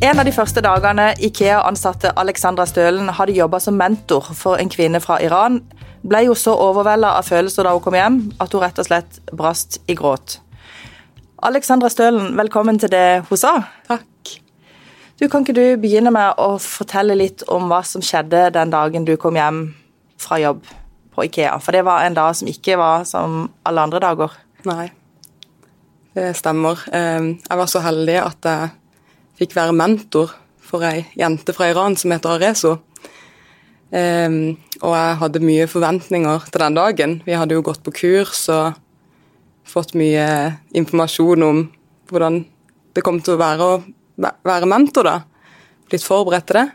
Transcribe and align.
En 0.00 0.16
av 0.16 0.24
de 0.24 0.32
første 0.32 0.62
dagene 0.64 1.10
Ikea-ansatte 1.20 2.14
Alexandra 2.16 2.64
Stølen 2.64 3.10
hadde 3.18 3.34
jobba 3.36 3.58
som 3.60 3.76
mentor 3.76 4.30
for 4.32 4.56
en 4.56 4.70
kvinne 4.72 4.96
fra 5.04 5.18
Iran, 5.20 5.58
ble 6.08 6.22
hun 6.24 6.38
så 6.40 6.54
overvelda 6.56 7.10
av 7.18 7.26
følelser 7.28 7.68
da 7.68 7.74
hun 7.74 7.82
kom 7.84 7.98
hjem, 7.98 8.16
at 8.40 8.56
hun 8.56 8.62
rett 8.64 8.80
og 8.80 8.88
slett 8.88 9.18
brast 9.36 9.76
i 9.92 9.98
gråt. 9.98 10.38
Alexandra 11.44 11.92
Stølen, 11.92 12.32
velkommen 12.40 12.80
til 12.80 12.88
det 12.94 13.26
hun 13.28 13.42
sa. 13.42 13.52
Takk. 13.90 14.32
Du, 15.20 15.26
Kan 15.28 15.44
ikke 15.44 15.58
du 15.58 15.76
begynne 15.84 16.14
med 16.16 16.40
å 16.40 16.54
fortelle 16.64 17.18
litt 17.20 17.44
om 17.52 17.68
hva 17.68 17.82
som 17.84 18.00
skjedde 18.00 18.46
den 18.56 18.72
dagen 18.72 19.04
du 19.04 19.18
kom 19.20 19.36
hjem 19.36 19.62
fra 20.16 20.40
jobb 20.40 20.64
på 21.12 21.28
Ikea? 21.28 21.58
For 21.60 21.76
det 21.76 21.84
var 21.84 22.08
en 22.08 22.16
dag 22.16 22.32
som 22.40 22.48
ikke 22.48 22.80
var 22.80 23.04
som 23.04 23.50
alle 23.68 23.84
andre 23.84 24.00
dager. 24.00 24.40
Nei, 24.64 24.88
det 26.16 26.32
stemmer. 26.40 26.88
Ehm, 26.88 27.34
jeg 27.44 27.60
var 27.60 27.68
så 27.68 27.84
heldig 27.84 28.22
at 28.24 28.48
jeg 28.48 28.76
fikk 29.40 29.56
være 29.56 29.76
mentor 29.76 30.34
for 30.60 30.84
ei 30.84 31.06
jente 31.18 31.54
fra 31.56 31.70
Iran 31.72 31.96
som 31.98 32.12
heter 32.12 32.36
Arezo. 32.36 32.76
Um, 33.90 34.54
og 34.84 34.92
jeg 34.94 35.18
hadde 35.18 35.42
mye 35.42 35.66
forventninger 35.66 36.44
til 36.46 36.62
den 36.62 36.76
dagen. 36.78 37.16
Vi 37.26 37.34
hadde 37.34 37.56
jo 37.56 37.64
gått 37.66 37.82
på 37.82 37.94
kurs 37.96 38.44
og 38.52 38.76
fått 39.66 39.96
mye 39.98 40.26
informasjon 40.76 41.46
om 41.46 41.64
hvordan 42.10 42.44
det 42.94 43.02
kom 43.06 43.18
til 43.22 43.34
å 43.34 43.40
være 43.40 43.66
å 43.66 43.80
være 44.46 44.68
mentor, 44.70 45.08
da. 45.08 45.16
Blitt 45.90 46.06
forberedt 46.06 46.46
til 46.50 46.60
det. 46.60 46.68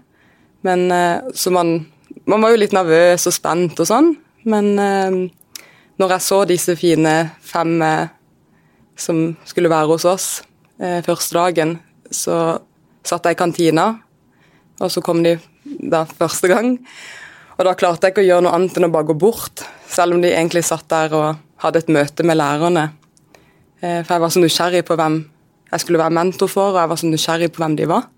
Men 0.66 0.90
uh, 0.92 1.32
så 1.38 1.54
man, 1.54 1.78
man 2.26 2.44
var 2.44 2.56
jo 2.56 2.62
litt 2.64 2.76
nervøs 2.76 3.30
og 3.30 3.36
spent 3.36 3.80
og 3.80 3.90
sånn. 3.92 4.12
Men 4.50 4.74
uh, 4.76 5.22
når 6.02 6.18
jeg 6.18 6.28
så 6.28 6.44
disse 6.50 6.76
fine 6.80 7.16
fem 7.46 7.78
uh, 7.80 8.10
som 8.98 9.30
skulle 9.46 9.72
være 9.72 9.92
hos 9.94 10.08
oss 10.08 10.28
første 10.76 11.36
dagen, 11.38 11.70
så 12.16 12.40
satt 13.06 13.28
jeg 13.28 13.38
i 13.38 13.40
kantina, 13.40 13.92
og 14.82 14.92
så 14.92 15.04
kom 15.06 15.22
de 15.24 15.38
da 15.92 16.04
første 16.10 16.50
gang. 16.52 16.76
Og 17.56 17.64
da 17.68 17.76
klarte 17.78 18.08
jeg 18.08 18.16
ikke 18.16 18.26
å 18.26 18.30
gjøre 18.30 18.46
noe 18.48 18.56
annet 18.58 18.78
enn 18.78 18.88
å 18.90 18.94
bare 18.94 19.10
gå 19.12 19.16
bort, 19.20 19.64
selv 19.88 20.18
om 20.18 20.24
de 20.24 20.34
egentlig 20.34 20.66
satt 20.68 20.88
der 20.92 21.14
og 21.16 21.44
hadde 21.64 21.84
et 21.84 21.94
møte 21.94 22.26
med 22.28 22.40
lærerne. 22.40 22.90
Eh, 23.80 24.02
for 24.02 24.16
jeg 24.16 24.24
var 24.26 24.34
så 24.34 24.44
nysgjerrig 24.44 24.84
på 24.88 24.98
hvem 25.00 25.22
jeg 25.72 25.84
skulle 25.84 26.02
være 26.02 26.16
mentor 26.18 26.52
for, 26.52 26.74
og 26.74 26.82
jeg 26.82 26.92
var 26.92 27.00
så 27.00 27.12
nysgjerrig 27.12 27.50
på 27.54 27.64
hvem 27.64 27.78
de 27.80 27.88
var. 27.90 28.10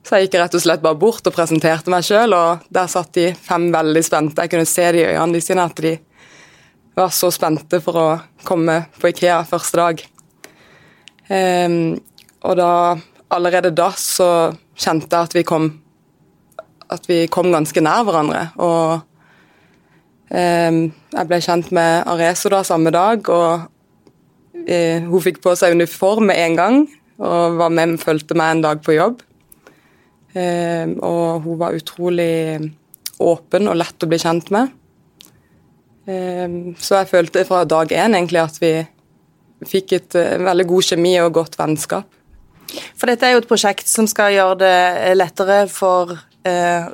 Så 0.00 0.16
jeg 0.16 0.28
gikk 0.28 0.38
rett 0.40 0.56
og 0.56 0.62
slett 0.64 0.84
bare 0.84 0.96
bort 1.00 1.26
og 1.28 1.34
presenterte 1.36 1.92
meg 1.92 2.04
sjøl, 2.06 2.32
og 2.36 2.68
der 2.72 2.88
satt 2.88 3.12
de 3.16 3.30
fem 3.36 3.68
veldig 3.72 4.04
spente. 4.04 4.44
Jeg 4.44 4.52
kunne 4.52 4.68
se 4.68 4.86
det 4.96 5.02
i 5.02 5.10
øynene 5.10 5.42
sine 5.44 5.66
at 5.68 5.82
de 5.84 5.96
var 6.96 7.12
så 7.14 7.30
spente 7.32 7.80
for 7.84 8.00
å 8.00 8.08
komme 8.44 8.82
på 9.00 9.12
Ikea 9.12 9.42
første 9.48 9.80
dag. 9.80 10.00
Um, 11.30 12.00
og 12.42 12.56
da 12.58 12.72
allerede 13.30 13.70
da 13.74 13.90
så 13.96 14.50
kjente 14.78 15.10
jeg 15.10 15.30
at 15.30 15.36
vi 15.38 15.46
kom 15.46 15.70
at 16.90 17.06
vi 17.08 17.24
kom 17.30 17.50
ganske 17.54 17.82
nær 17.84 18.04
hverandre. 18.06 18.44
Og 18.58 19.00
eh, 20.34 20.80
jeg 21.14 21.28
ble 21.30 21.40
kjent 21.44 21.70
med 21.76 22.08
Areso 22.10 22.52
da 22.52 22.64
samme 22.66 22.92
dag, 22.94 23.30
og 23.30 24.64
eh, 24.66 25.06
hun 25.06 25.24
fikk 25.24 25.40
på 25.44 25.54
seg 25.58 25.76
uniform 25.78 26.30
med 26.30 26.42
en 26.44 26.58
gang. 26.58 26.80
Og 27.20 27.58
var 27.60 27.72
med, 27.74 27.98
fulgte 28.00 28.36
meg 28.38 28.56
en 28.56 28.64
dag 28.64 28.82
på 28.84 28.96
jobb. 28.96 29.22
Eh, 30.34 30.90
og 30.98 31.46
hun 31.46 31.58
var 31.60 31.76
utrolig 31.76 32.58
åpen 33.20 33.68
og 33.68 33.76
lett 33.76 34.06
å 34.06 34.10
bli 34.10 34.20
kjent 34.20 34.52
med. 34.54 34.76
så 36.80 36.96
jeg 36.96 37.06
følte 37.10 37.44
fra 37.46 37.60
dag 37.68 37.92
én 37.92 38.16
egentlig 38.16 38.40
at 38.40 38.56
vi 38.58 38.70
fikk 39.68 39.92
et 39.92 40.16
veldig 40.42 40.64
god 40.66 40.86
kjemi 40.88 41.12
og 41.22 41.34
godt 41.36 41.58
vennskap. 41.60 42.08
For 42.98 43.10
dette 43.10 43.26
er 43.26 43.34
jo 43.34 43.42
et 43.42 43.50
prosjekt 43.50 43.88
som 43.90 44.08
skal 44.10 44.34
gjøre 44.34 44.58
det 44.60 45.14
lettere 45.18 45.62
for 45.70 46.14
eh, 46.46 46.88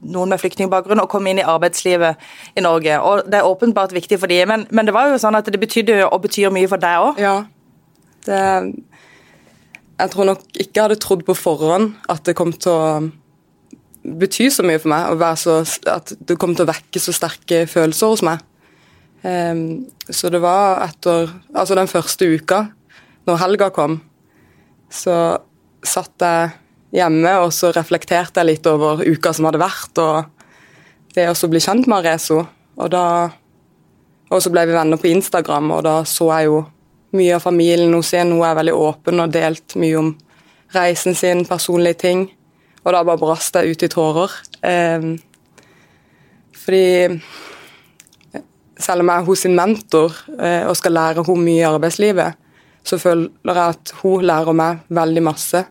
noen 0.00 0.32
med 0.32 0.40
flyktningbakgrunn 0.42 1.02
å 1.02 1.08
komme 1.10 1.32
inn 1.32 1.40
i 1.42 1.46
arbeidslivet 1.46 2.20
i 2.58 2.64
Norge. 2.64 2.98
Og 3.04 3.30
det 3.30 3.40
er 3.40 3.48
åpenbart 3.48 3.94
viktig 3.96 4.20
for 4.20 4.32
dem, 4.32 4.50
men, 4.50 4.66
men, 4.70 4.88
det 4.88 4.96
var 4.96 5.10
jo 5.10 5.20
sånn 5.22 5.38
at 5.38 5.48
det 5.50 5.60
betydde 5.62 6.02
og 6.08 6.22
betyr 6.26 6.52
mye 6.54 6.70
for 6.70 6.82
deg 6.82 7.06
òg? 7.06 7.22
Ja. 7.22 7.36
Det, 8.26 8.42
jeg 10.00 10.12
tror 10.12 10.28
nok 10.28 10.44
ikke 10.54 10.74
jeg 10.74 10.84
hadde 10.84 11.00
trodd 11.00 11.24
på 11.28 11.36
forhånd 11.36 11.94
at 12.12 12.24
det 12.28 12.36
kom 12.38 12.52
til 12.56 12.72
å 12.72 12.84
bety 14.00 14.48
så 14.52 14.64
mye 14.64 14.80
for 14.80 14.92
meg, 14.92 15.24
så, 15.36 15.60
at 15.92 16.14
det 16.16 16.38
kom 16.40 16.54
til 16.56 16.64
å 16.64 16.70
vekke 16.70 17.02
så 17.02 17.12
sterke 17.14 17.66
følelser 17.68 18.14
hos 18.14 18.24
meg. 18.24 18.44
Um, 19.20 19.84
så 20.08 20.30
det 20.32 20.38
var 20.40 20.78
etter 20.86 21.26
Altså 21.52 21.76
den 21.76 21.90
første 21.90 22.24
uka, 22.24 22.62
når 23.28 23.42
helga 23.42 23.68
kom, 23.76 23.98
så 24.90 25.16
satt 25.86 26.24
jeg 26.24 26.50
hjemme 27.00 27.36
og 27.44 27.52
så 27.54 27.70
reflekterte 27.74 28.42
jeg 28.42 28.48
litt 28.48 28.66
over 28.66 29.04
uka 29.06 29.32
som 29.36 29.46
hadde 29.48 29.62
vært, 29.62 30.00
og 30.02 31.14
det 31.14 31.28
å 31.30 31.50
bli 31.50 31.62
kjent 31.62 31.86
med 31.90 32.02
Arezo. 32.02 32.42
Og 32.80 32.90
og 34.30 34.38
så 34.38 34.50
ble 34.54 34.62
vi 34.68 34.76
venner 34.76 35.00
på 35.00 35.10
Instagram, 35.10 35.72
og 35.74 35.82
da 35.86 35.96
så 36.06 36.28
jeg 36.30 36.50
jo 36.50 36.60
mye 37.18 37.34
av 37.34 37.42
familien 37.42 37.94
hos 37.96 38.12
henne. 38.14 38.36
Hun 38.38 38.46
er 38.46 38.58
veldig 38.60 38.76
åpen 38.78 39.22
og 39.22 39.32
delt 39.34 39.74
mye 39.80 39.96
om 39.98 40.12
reisen 40.74 41.16
sin, 41.18 41.42
personlige 41.48 41.98
ting. 42.04 42.28
Og 42.84 42.94
da 42.94 43.02
bare 43.04 43.20
brast 43.20 43.58
jeg 43.58 43.74
ut 43.74 43.82
i 43.82 43.90
tårer. 43.90 44.36
Eh, 44.62 45.08
fordi 46.60 47.18
selv 48.80 49.02
om 49.02 49.10
jeg 49.10 49.18
er 49.18 49.26
hos 49.26 49.42
sin 49.44 49.58
mentor 49.58 50.14
eh, 50.38 50.62
og 50.68 50.78
skal 50.78 50.94
lære 50.96 51.26
henne 51.26 51.44
mye 51.48 51.64
i 51.64 51.68
arbeidslivet, 51.68 52.38
så 52.84 52.98
føler 52.98 53.54
jeg 53.54 53.74
at 53.76 53.92
hun 54.02 54.24
lærer 54.24 54.56
meg 54.56 54.86
veldig 54.88 55.22
masse. 55.24 55.64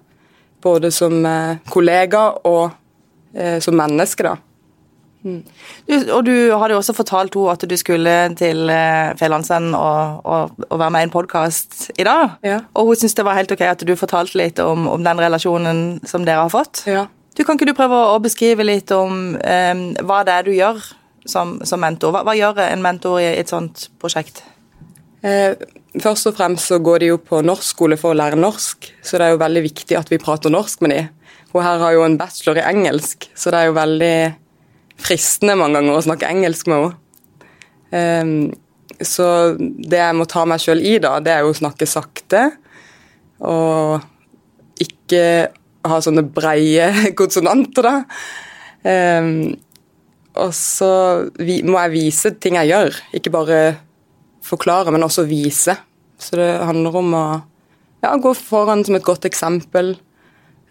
Både 0.62 0.92
som 0.92 1.26
eh, 1.26 1.58
kollega 1.72 2.26
og 2.48 2.70
eh, 3.34 3.58
som 3.64 3.78
menneske, 3.80 4.28
da. 4.28 4.36
Mm. 5.24 5.44
Du, 5.88 5.96
og 6.16 6.22
du 6.26 6.34
hadde 6.56 6.78
også 6.78 6.94
fortalt 6.96 7.36
henne 7.36 7.52
at 7.52 7.64
du 7.68 7.76
skulle 7.78 8.14
til 8.40 8.70
eh, 8.72 9.12
Fjellandsenden 9.20 9.76
og, 9.76 10.22
og, 10.24 10.54
og, 10.70 10.80
være 10.80 10.94
med 10.96 11.04
i 11.04 11.08
en 11.10 11.14
podkast 11.14 11.90
i 12.00 12.06
dag. 12.08 12.38
Ja. 12.44 12.60
Og 12.74 12.92
hun 12.92 13.00
syntes 13.00 13.18
det 13.20 13.26
var 13.28 13.36
helt 13.36 13.52
ok 13.52 13.66
at 13.68 13.84
du 13.88 13.96
fortalte 14.00 14.40
litt 14.40 14.60
om, 14.64 14.88
om 14.88 15.04
den 15.04 15.20
relasjonen 15.20 16.00
som 16.08 16.28
dere 16.28 16.46
har 16.46 16.54
fått. 16.54 16.86
Ja. 16.88 17.08
Du, 17.36 17.44
Kan 17.44 17.60
ikke 17.60 17.68
du 17.70 17.76
prøve 17.76 18.00
å 18.14 18.20
beskrive 18.24 18.64
litt 18.64 18.92
om 18.96 19.36
eh, 19.44 19.84
hva 20.08 20.24
det 20.28 20.38
er 20.38 20.48
du 20.48 20.54
gjør 20.56 20.80
som, 21.28 21.58
som 21.68 21.84
mentor? 21.84 22.16
Hva, 22.16 22.24
hva, 22.28 22.38
gjør 22.40 22.64
en 22.70 22.84
mentor 22.84 23.20
i 23.20 23.28
et 23.34 23.52
sånt 23.52 23.90
prosjekt? 24.00 24.44
Eh, 25.20 25.52
Først 25.98 26.28
og 26.30 26.36
fremst 26.38 26.70
så 26.70 26.78
går 26.86 27.02
de 27.02 27.08
jo 27.10 27.18
på 27.18 27.40
norskskole 27.42 27.98
for 27.98 28.14
å 28.14 28.20
lære 28.20 28.38
norsk, 28.38 28.92
så 29.02 29.18
det 29.18 29.26
er 29.26 29.34
jo 29.34 29.42
veldig 29.42 29.64
viktig 29.66 29.98
at 29.98 30.12
vi 30.12 30.22
prater 30.22 30.54
norsk 30.54 30.84
med 30.86 30.94
dem. 30.94 31.08
Hun 31.50 31.66
her 31.66 31.82
har 31.82 31.96
jo 31.96 32.04
en 32.06 32.18
bachelor 32.20 32.60
i 32.62 32.66
engelsk, 32.70 33.26
så 33.34 33.50
det 33.50 33.60
er 33.60 33.70
jo 33.72 33.78
veldig 33.78 34.16
fristende 35.02 35.56
mange 35.58 35.80
ganger 35.80 35.98
å 35.98 36.04
snakke 36.06 36.30
engelsk 36.30 36.70
med 36.70 36.84
henne. 36.84 36.98
Um, 37.90 38.34
så 39.02 39.56
det 39.58 39.98
jeg 39.98 40.18
må 40.20 40.28
ta 40.30 40.44
meg 40.46 40.62
sjøl 40.62 40.84
i, 40.84 41.00
da, 41.02 41.16
det 41.24 41.34
er 41.34 41.42
jo 41.42 41.56
å 41.56 41.58
snakke 41.58 41.88
sakte. 41.90 42.44
Og 43.50 44.06
ikke 44.84 45.24
ha 45.90 46.00
sånne 46.04 46.28
breie 46.36 46.92
konsonanter, 47.20 47.90
da. 47.90 47.96
Um, 48.86 49.34
og 50.40 50.54
så 50.56 50.92
må 51.66 51.80
jeg 51.82 51.96
vise 51.96 52.36
ting 52.38 52.60
jeg 52.60 52.70
gjør, 52.70 53.00
ikke 53.18 53.34
bare 53.34 53.62
forklare, 54.50 54.92
men 54.94 55.06
også 55.06 55.28
vise. 55.30 55.76
Så 56.20 56.40
det 56.40 56.50
handler 56.68 56.98
om 57.00 57.16
å 57.16 57.26
ja, 58.04 58.14
gå 58.20 58.34
foran 58.36 58.84
som 58.86 58.98
et 58.98 59.06
godt 59.08 59.28
eksempel. 59.30 59.96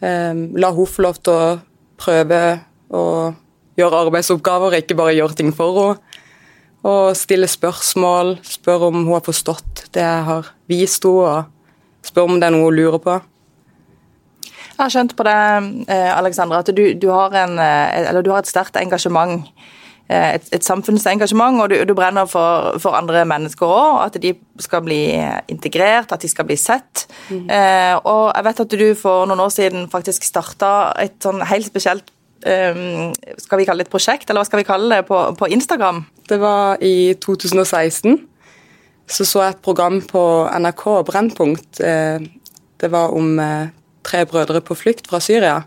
Eh, 0.01 0.35
la 0.35 0.73
henne 0.75 0.89
få 0.89 1.05
lov 1.07 1.21
til 1.23 1.35
å 1.35 1.59
prøve 1.99 2.43
å 2.95 3.05
gjøre 3.79 4.03
arbeidsoppgaver, 4.07 4.79
ikke 4.81 4.99
bare 4.99 5.17
gjøre 5.17 5.39
ting 5.39 5.55
for 5.55 5.81
henne. 5.81 6.05
Og 6.89 7.17
stille 7.19 7.49
spørsmål, 7.51 8.37
spørre 8.47 8.93
om 8.93 9.01
hun 9.03 9.17
har 9.17 9.25
forstått 9.27 9.89
det 9.97 10.05
jeg 10.05 10.29
har 10.29 10.53
vist 10.71 11.07
henne, 11.09 11.33
og 11.43 12.07
spørre 12.07 12.33
om 12.33 12.39
det 12.39 12.49
er 12.49 12.55
noe 12.55 12.69
hun 12.69 12.79
lurer 12.79 13.03
på. 13.03 13.19
Jeg 14.79 14.85
har 14.85 14.93
skjønt 14.95 15.17
på 15.19 15.25
det, 15.27 15.39
eh, 15.91 16.13
Alexandra, 16.15 16.61
at 16.63 16.71
du, 16.71 16.85
du, 16.95 17.09
har 17.11 17.35
en, 17.35 17.59
eh, 17.59 18.21
du 18.23 18.31
har 18.31 18.45
et 18.45 18.51
sterkt 18.51 18.79
engasjement 18.79 19.43
et, 20.09 20.47
et 20.57 20.65
samfunnsengasjement, 20.65 21.61
og 21.61 21.69
du, 21.73 21.77
du 21.85 21.93
brenner 21.97 22.29
for, 22.31 22.79
for, 22.81 22.97
andre 22.97 23.27
mennesker 23.29 23.69
òg. 23.69 23.99
At 24.07 24.17
de 24.23 24.33
skal 24.63 24.85
bli 24.87 25.03
integrert, 25.53 26.15
at 26.15 26.25
de 26.25 26.31
skal 26.33 26.49
bli 26.49 26.57
sett. 26.57 27.05
Mm. 27.29 27.45
Eh, 27.53 27.95
og 28.09 28.31
jeg 28.33 28.47
vet 28.49 28.63
at 28.65 28.79
du 28.81 28.87
for 28.99 29.29
noen 29.29 29.45
år 29.45 29.53
siden 29.53 29.89
faktisk 29.93 30.25
starta 30.25 30.73
et 31.03 31.19
sånn 31.23 31.45
helt 31.49 31.69
spesielt 31.69 32.09
um, 32.47 33.13
Skal 33.37 33.61
vi 33.61 33.67
kalle 33.69 33.85
det 33.85 33.89
et 33.89 33.93
prosjekt, 33.93 34.29
eller 34.29 34.43
hva 34.43 34.49
skal 34.49 34.63
vi 34.63 34.69
kalle 34.69 34.91
det, 34.97 35.07
på, 35.11 35.21
på 35.39 35.51
Instagram? 35.53 36.03
Det 36.29 36.41
var 36.41 36.81
i 36.85 37.15
2016. 37.21 38.19
Så 39.09 39.25
så 39.25 39.45
jeg 39.45 39.57
et 39.57 39.65
program 39.65 40.03
på 40.05 40.23
NRK, 40.53 40.85
Brennpunkt. 41.09 41.81
Eh, 41.81 42.21
det 42.79 42.91
var 42.93 43.15
om 43.17 43.39
eh, 43.41 43.73
tre 44.05 44.25
brødre 44.29 44.61
på 44.61 44.77
flukt 44.77 45.09
fra 45.09 45.21
Syria. 45.21 45.63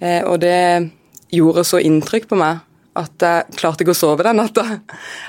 Eh, 0.00 0.24
og 0.24 0.40
det 0.40 0.90
gjorde 1.30 1.64
så 1.68 1.80
inntrykk 1.84 2.30
på 2.30 2.38
meg 2.40 2.64
at 3.00 3.24
jeg 3.24 3.58
klarte 3.58 3.84
ikke 3.84 3.94
å 3.94 3.98
sove 3.98 4.26
den 4.26 4.38
natta. 4.40 4.64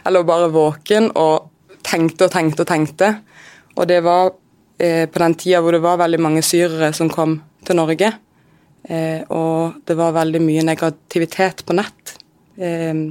Jeg 0.03 0.13
lå 0.13 0.23
bare 0.27 0.51
våken 0.53 1.09
og 1.19 1.49
tenkte 1.85 2.27
og 2.27 2.33
tenkte 2.33 2.65
og 2.65 2.69
tenkte. 2.69 3.11
Og 3.77 3.87
det 3.89 4.01
var 4.05 4.33
eh, 4.81 5.07
på 5.09 5.23
den 5.23 5.37
tida 5.39 5.61
hvor 5.63 5.75
det 5.75 5.83
var 5.83 6.01
veldig 6.01 6.21
mange 6.21 6.43
syrere 6.45 6.91
som 6.97 7.11
kom 7.11 7.39
til 7.65 7.79
Norge. 7.79 8.11
Eh, 8.83 9.21
og 9.29 9.81
det 9.87 9.97
var 9.97 10.15
veldig 10.17 10.41
mye 10.43 10.65
negativitet 10.67 11.65
på 11.67 11.77
nett. 11.77 12.15
Eh, 12.57 13.05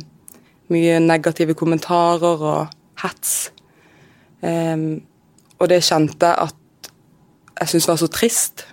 mye 0.70 1.00
negative 1.02 1.56
kommentarer 1.58 2.46
og 2.52 2.78
hets. 3.02 3.34
Eh, 4.42 4.76
og 5.60 5.68
det 5.68 5.82
kjente 5.84 6.30
jeg 6.30 6.48
at 6.48 6.56
jeg 7.60 7.74
syntes 7.74 7.90
var 7.90 8.00
så 8.00 8.08
trist. 8.12 8.64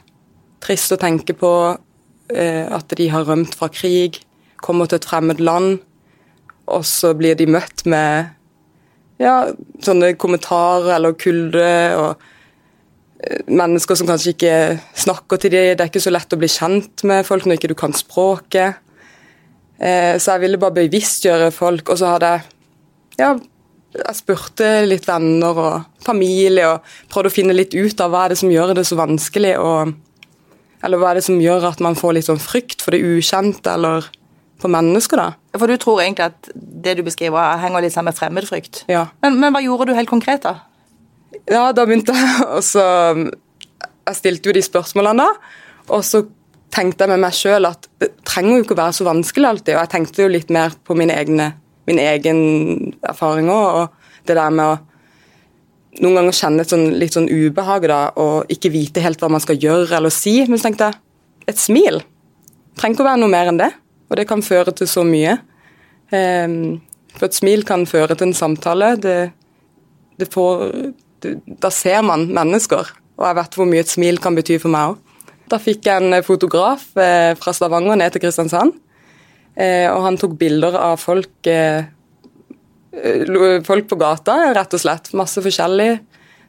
Trist 0.63 0.93
å 0.95 0.99
tenke 0.99 1.35
på 1.37 1.51
eh, 2.31 2.65
at 2.71 2.95
de 2.97 3.09
har 3.11 3.27
rømt 3.27 3.55
fra 3.57 3.69
krig, 3.73 4.21
kommer 4.63 4.89
til 4.89 4.99
et 4.99 5.07
fremmed 5.07 5.41
land, 5.43 5.77
og 6.67 6.83
så 6.87 7.13
blir 7.17 7.37
de 7.39 7.47
møtt 7.49 7.85
med 7.87 8.33
ja, 9.21 9.47
sånne 9.83 10.13
kommentarer 10.19 10.95
eller 10.97 11.15
kulde. 11.19 11.69
og 11.97 12.27
eh, 13.23 13.45
Mennesker 13.47 13.97
som 13.97 14.09
kanskje 14.09 14.35
ikke 14.35 14.57
snakker 14.97 15.41
til 15.41 15.53
dem. 15.53 15.71
Det 15.73 15.85
er 15.85 15.91
ikke 15.91 16.03
så 16.03 16.13
lett 16.13 16.35
å 16.35 16.39
bli 16.41 16.51
kjent 16.51 17.05
med 17.07 17.25
folk 17.27 17.47
når 17.47 17.59
ikke 17.59 17.71
du 17.71 17.77
kan 17.79 17.95
språket. 17.97 18.83
Eh, 19.79 20.17
så 20.17 20.35
jeg 20.35 20.45
ville 20.45 20.61
bare 20.61 20.79
bevisstgjøre 20.81 21.51
folk. 21.55 21.89
Og 21.93 22.01
så 22.01 22.13
hadde 22.15 22.33
jeg 22.35 22.45
ja, 23.17 23.31
jeg 23.97 24.17
spurte 24.19 24.67
litt 24.85 25.07
venner 25.07 25.57
og 25.57 26.03
familie 26.05 26.67
og 26.69 26.91
prøvde 27.09 27.31
å 27.31 27.33
finne 27.33 27.55
litt 27.55 27.73
ut 27.73 28.03
av 28.03 28.11
hva 28.13 28.25
er 28.25 28.33
det 28.33 28.41
som 28.43 28.51
gjør 28.53 28.75
det 28.77 28.85
så 28.85 28.99
vanskelig. 28.99 29.55
Og, 29.57 29.95
eller 30.85 31.01
hva 31.01 31.11
er 31.11 31.19
det 31.19 31.25
som 31.25 31.41
gjør 31.41 31.71
at 31.71 31.81
man 31.83 31.97
får 31.97 32.17
litt 32.17 32.29
sånn 32.29 32.41
frykt 32.41 32.85
for 32.85 32.93
det 32.93 33.01
ukjente 33.01 33.73
eller 33.73 34.05
for 34.61 34.73
mennesker. 34.73 35.19
da. 35.19 35.57
For 35.57 35.69
du 35.69 35.77
tror 35.81 36.01
egentlig 36.03 36.29
at 36.31 36.49
det 36.55 36.97
du 36.97 37.03
beskriver 37.05 37.59
henger 37.61 37.83
litt 37.83 37.93
sammen 37.93 38.11
med 38.11 38.19
fremmedfrykt? 38.19 38.85
Ja. 38.91 39.07
Men, 39.23 39.39
men 39.41 39.53
hva 39.53 39.61
gjorde 39.63 39.89
du 39.89 39.97
helt 39.97 40.11
konkret, 40.11 40.47
da? 40.47 40.63
Ja, 41.49 41.69
da 41.75 41.85
begynte 41.85 42.15
jeg 42.15 42.47
og 42.55 42.63
så 42.65 42.83
Jeg 44.07 44.15
stilte 44.17 44.49
jo 44.49 44.55
de 44.55 44.63
spørsmålene 44.63 45.25
da, 45.27 45.53
og 45.91 46.03
så 46.07 46.23
tenkte 46.71 47.03
jeg 47.03 47.11
med 47.11 47.23
meg 47.25 47.35
sjøl 47.35 47.67
at 47.67 47.87
det 47.99 48.11
trenger 48.27 48.57
jo 48.57 48.65
ikke 48.65 48.75
å 48.75 48.81
være 48.81 48.95
så 48.95 49.07
vanskelig 49.07 49.49
alltid. 49.49 49.73
Og 49.75 49.81
jeg 49.81 49.91
tenkte 49.93 50.23
jo 50.23 50.31
litt 50.31 50.51
mer 50.53 50.75
på 50.87 50.95
mine 50.99 51.15
egne 51.15 51.51
min 51.87 51.99
egen 52.03 52.39
erfaring 53.07 53.47
òg. 53.51 53.81
Og 53.81 54.27
det 54.27 54.35
der 54.35 54.51
med 54.53 54.73
å 54.73 54.77
noen 56.03 56.19
ganger 56.19 56.35
kjenne 56.35 56.63
et 56.63 56.71
sånn, 56.71 56.89
litt 56.99 57.15
sånn 57.15 57.29
ubehag 57.31 57.87
da, 57.89 58.01
og 58.21 58.51
ikke 58.53 58.69
vite 58.69 59.01
helt 59.01 59.23
hva 59.23 59.31
man 59.33 59.41
skal 59.41 59.57
gjøre 59.59 59.97
eller 59.97 60.13
si. 60.13 60.35
Men 60.45 60.59
så 60.59 60.67
tenkte 60.67 60.91
jeg 60.91 61.51
et 61.53 61.61
smil 61.61 62.03
trenger 62.77 62.93
ikke 62.93 63.05
å 63.05 63.09
være 63.09 63.21
noe 63.23 63.33
mer 63.33 63.51
enn 63.51 63.57
det. 63.57 63.71
Og 64.07 64.19
det 64.19 64.27
kan 64.29 64.43
føre 64.45 64.73
til 64.75 64.89
så 64.89 65.03
mye. 65.07 65.37
Um, 66.11 66.79
for 67.17 67.27
et 67.27 67.37
smil 67.37 67.65
kan 67.67 67.85
føre 67.89 68.15
til 68.15 68.29
en 68.29 68.37
samtale. 68.37 68.93
Det, 69.01 69.17
det 70.19 70.29
får, 70.33 70.63
det, 71.23 71.33
da 71.63 71.71
ser 71.73 72.03
man 72.05 72.27
mennesker. 72.31 72.93
Og 73.17 73.25
jeg 73.25 73.37
vet 73.39 73.57
hvor 73.57 73.69
mye 73.69 73.83
et 73.83 73.91
smil 73.91 74.21
kan 74.21 74.37
bety 74.37 74.59
for 74.61 74.73
meg 74.73 74.93
òg. 74.93 75.03
Da 75.47 75.59
fikk 75.63 75.87
jeg 75.87 76.03
en 76.03 76.23
fotograf 76.27 76.89
eh, 76.99 77.31
fra 77.39 77.53
Stavanger 77.55 77.95
ned 77.99 78.11
til 78.13 78.25
Kristiansand. 78.25 78.73
Eh, 79.55 79.87
og 79.89 80.03
han 80.03 80.19
tok 80.19 80.35
bilder 80.37 80.75
av 80.75 80.99
folk, 80.99 81.47
eh, 81.47 81.87
folk 83.65 83.87
på 83.87 83.99
gata, 83.99 84.35
rett 84.57 84.75
og 84.75 84.83
slett. 84.83 85.13
Masse 85.17 85.41
forskjellig. 85.43 85.93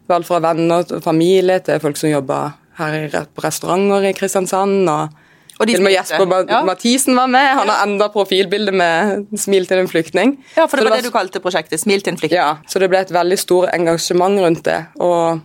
Alt 0.09 0.27
fra 0.27 0.41
venner 0.41 0.83
og 0.83 1.05
familie 1.05 1.61
til 1.61 1.81
folk 1.83 1.99
som 2.01 2.11
jobber 2.11 2.57
her 2.79 3.09
på 3.35 3.45
restauranter 3.45 4.09
i 4.09 4.15
Kristiansand. 4.17 4.89
og 4.91 5.28
og 5.59 5.67
Til 5.67 5.81
og 5.81 5.87
med 5.89 5.95
Jesper 5.97 6.33
ja. 6.47 6.61
Mathisen 6.67 7.17
var 7.19 7.27
med. 7.27 7.47
Han 7.59 7.71
har 7.73 7.83
enda 7.83 8.09
profilbildet 8.15 8.75
med 8.75 9.27
'Smil 9.35 9.67
til 9.67 9.79
en 9.83 9.89
flyktning'. 9.91 10.37
Ja, 10.57 10.67
for 10.67 10.77
det, 10.77 10.85
det 10.85 10.91
var 10.91 10.97
det 11.03 11.11
du 11.11 11.11
kalte 11.11 11.41
prosjektet. 11.41 11.81
'Smil 11.81 12.03
til 12.03 12.13
en 12.13 12.19
flyktning'. 12.19 12.39
Ja, 12.39 12.57
så 12.69 12.79
det 12.79 12.89
ble 12.91 13.01
et 13.03 13.11
veldig 13.11 13.39
stort 13.39 13.75
engasjement 13.75 14.39
rundt 14.39 14.65
det. 14.65 14.87
Og 15.01 15.41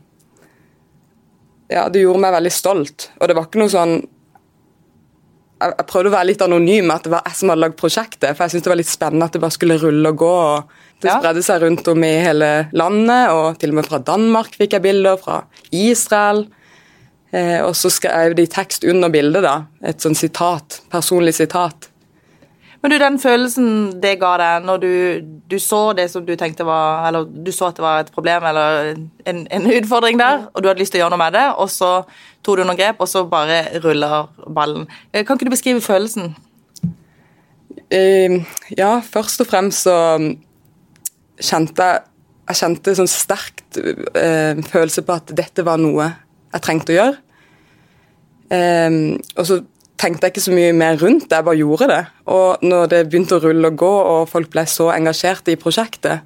ja, 1.70 1.90
det 1.90 2.04
gjorde 2.04 2.22
meg 2.22 2.34
veldig 2.34 2.52
stolt. 2.52 3.10
Og 3.20 3.28
det 3.28 3.36
var 3.36 3.50
ikke 3.50 3.64
noe 3.64 3.74
sånn 3.74 4.02
jeg 5.64 5.86
prøvde 5.88 6.10
å 6.12 6.14
være 6.14 6.28
litt 6.28 6.42
anonym, 6.44 6.92
at 6.92 7.06
det 7.06 7.12
var 7.14 7.28
jeg 7.28 7.38
som 7.40 7.52
hadde 7.52 7.64
lagd 7.64 7.78
prosjektet. 7.80 8.34
For 8.34 8.44
jeg 8.44 8.54
syntes 8.54 8.66
det 8.66 8.72
var 8.74 8.80
litt 8.82 8.92
spennende 8.92 9.28
at 9.30 9.36
det 9.36 9.42
bare 9.44 9.56
skulle 9.56 9.78
rulle 9.80 10.12
og 10.12 10.18
gå. 10.20 10.32
og 10.34 11.02
Det 11.02 11.10
ja. 11.10 11.20
spredde 11.22 11.44
seg 11.46 11.64
rundt 11.64 11.88
om 11.88 12.04
i 12.04 12.12
hele 12.26 12.50
landet, 12.76 13.32
og 13.32 13.60
til 13.62 13.74
og 13.74 13.80
med 13.80 13.88
fra 13.88 14.02
Danmark 14.04 14.58
fikk 14.60 14.76
jeg 14.78 14.84
bilder. 14.84 15.22
Fra 15.22 15.44
Israel. 15.72 16.46
Eh, 17.34 17.60
og 17.66 17.74
så 17.78 17.90
skrev 17.90 18.36
de 18.38 18.46
tekst 18.50 18.86
under 18.86 19.10
bildet, 19.14 19.42
da. 19.46 19.64
Et 19.82 19.98
sånn 20.02 20.18
sitat. 20.18 20.82
Personlig 20.94 21.34
sitat. 21.40 21.90
Men 22.84 22.92
du, 22.92 22.98
den 23.00 23.18
følelsen 23.18 23.68
det 24.04 24.18
ga 24.20 24.34
deg 24.42 24.66
når 24.68 24.82
du, 24.84 24.94
du, 25.48 25.56
så 25.62 25.94
det 25.96 26.10
som 26.12 26.26
du 26.28 26.34
tenkte 26.36 26.66
var 26.68 27.06
Eller 27.08 27.30
du 27.32 27.48
så 27.56 27.70
at 27.70 27.78
det 27.78 27.86
var 27.86 28.02
et 28.04 28.10
problem 28.12 28.44
eller 28.50 28.90
en, 29.24 29.46
en 29.48 29.70
utfordring 29.72 30.20
der, 30.20 30.50
og 30.52 30.60
du 30.60 30.68
hadde 30.68 30.84
lyst 30.84 30.92
til 30.92 31.00
å 31.00 31.06
gjøre 31.06 31.14
noe 31.16 31.22
med 31.22 31.38
det, 31.38 31.46
og 31.64 31.72
så 31.72 31.94
tok 32.44 32.60
du 32.60 32.66
noen 32.68 32.80
grep, 32.80 33.00
og 33.00 33.08
så 33.08 33.24
bare 33.32 33.62
ruller 33.86 34.28
ballen. 34.52 34.90
Eh, 35.14 35.24
kan 35.24 35.40
ikke 35.40 35.48
du 35.48 35.56
beskrive 35.56 35.84
følelsen? 35.86 36.34
Uh, 37.94 38.44
ja, 38.76 38.98
først 39.00 39.46
og 39.46 39.48
fremst 39.48 39.88
så 39.88 39.96
kjente 41.40 41.88
jeg 41.88 42.10
jeg 42.44 42.60
kjente 42.60 42.94
sånn 42.98 43.08
sterkt 43.08 43.78
uh, 43.80 44.60
følelse 44.68 45.06
på 45.08 45.16
at 45.16 45.32
dette 45.32 45.64
var 45.64 45.80
noe 45.80 46.10
jeg 46.54 46.66
trengte 46.66 46.94
å 46.94 46.98
gjøre. 46.98 47.20
Um, 48.54 48.98
og 49.40 49.48
så 49.50 49.60
tenkte 50.00 50.28
jeg 50.28 50.34
ikke 50.34 50.46
så 50.46 50.54
mye 50.54 50.72
mer 50.76 50.98
rundt 51.02 51.30
det, 51.30 51.38
jeg 51.38 51.48
bare 51.48 51.60
gjorde 51.62 51.90
det. 51.90 52.02
Og 52.36 52.66
når 52.66 52.90
det 52.92 53.04
begynte 53.10 53.38
å 53.38 53.44
rulle 53.44 53.72
og 53.72 53.78
gå, 53.80 53.92
og 54.14 54.32
folk 54.32 54.52
ble 54.54 54.66
så 54.70 54.90
engasjerte 54.94 55.54
i 55.54 55.60
prosjektet, 55.60 56.26